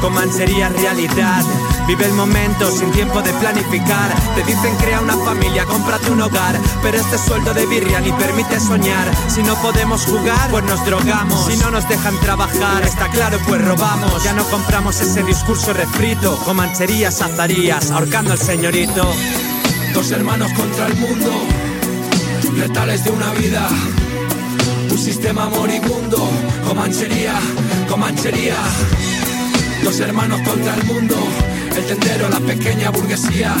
[0.00, 1.44] Comanchería realidad.
[1.86, 4.14] Vive el momento sin tiempo de planificar.
[4.34, 6.58] Te dicen crea una familia, cómprate un hogar.
[6.82, 9.10] Pero este sueldo de birria ni permite soñar.
[9.28, 11.46] Si no podemos jugar, pues nos drogamos.
[11.46, 14.22] Si no nos dejan trabajar, está claro, pues robamos.
[14.24, 16.36] Ya no compramos ese discurso refrito.
[16.44, 19.12] Comancherías, azarías, ahorcando al señorito.
[19.92, 21.32] Dos hermanos contra el mundo,
[22.56, 23.68] retales de una vida,
[24.90, 26.28] un sistema moribundo,
[26.66, 27.34] comanchería,
[27.88, 28.56] comanchería.
[29.82, 31.16] Dos hermanos contra el mundo,
[31.76, 33.54] el tendero, la pequeña burguesía,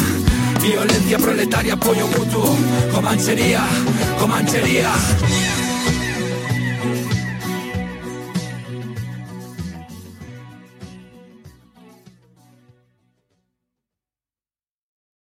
[0.62, 2.56] violencia proletaria, apoyo mutuo,
[2.92, 3.62] comanchería,
[4.18, 4.90] comanchería.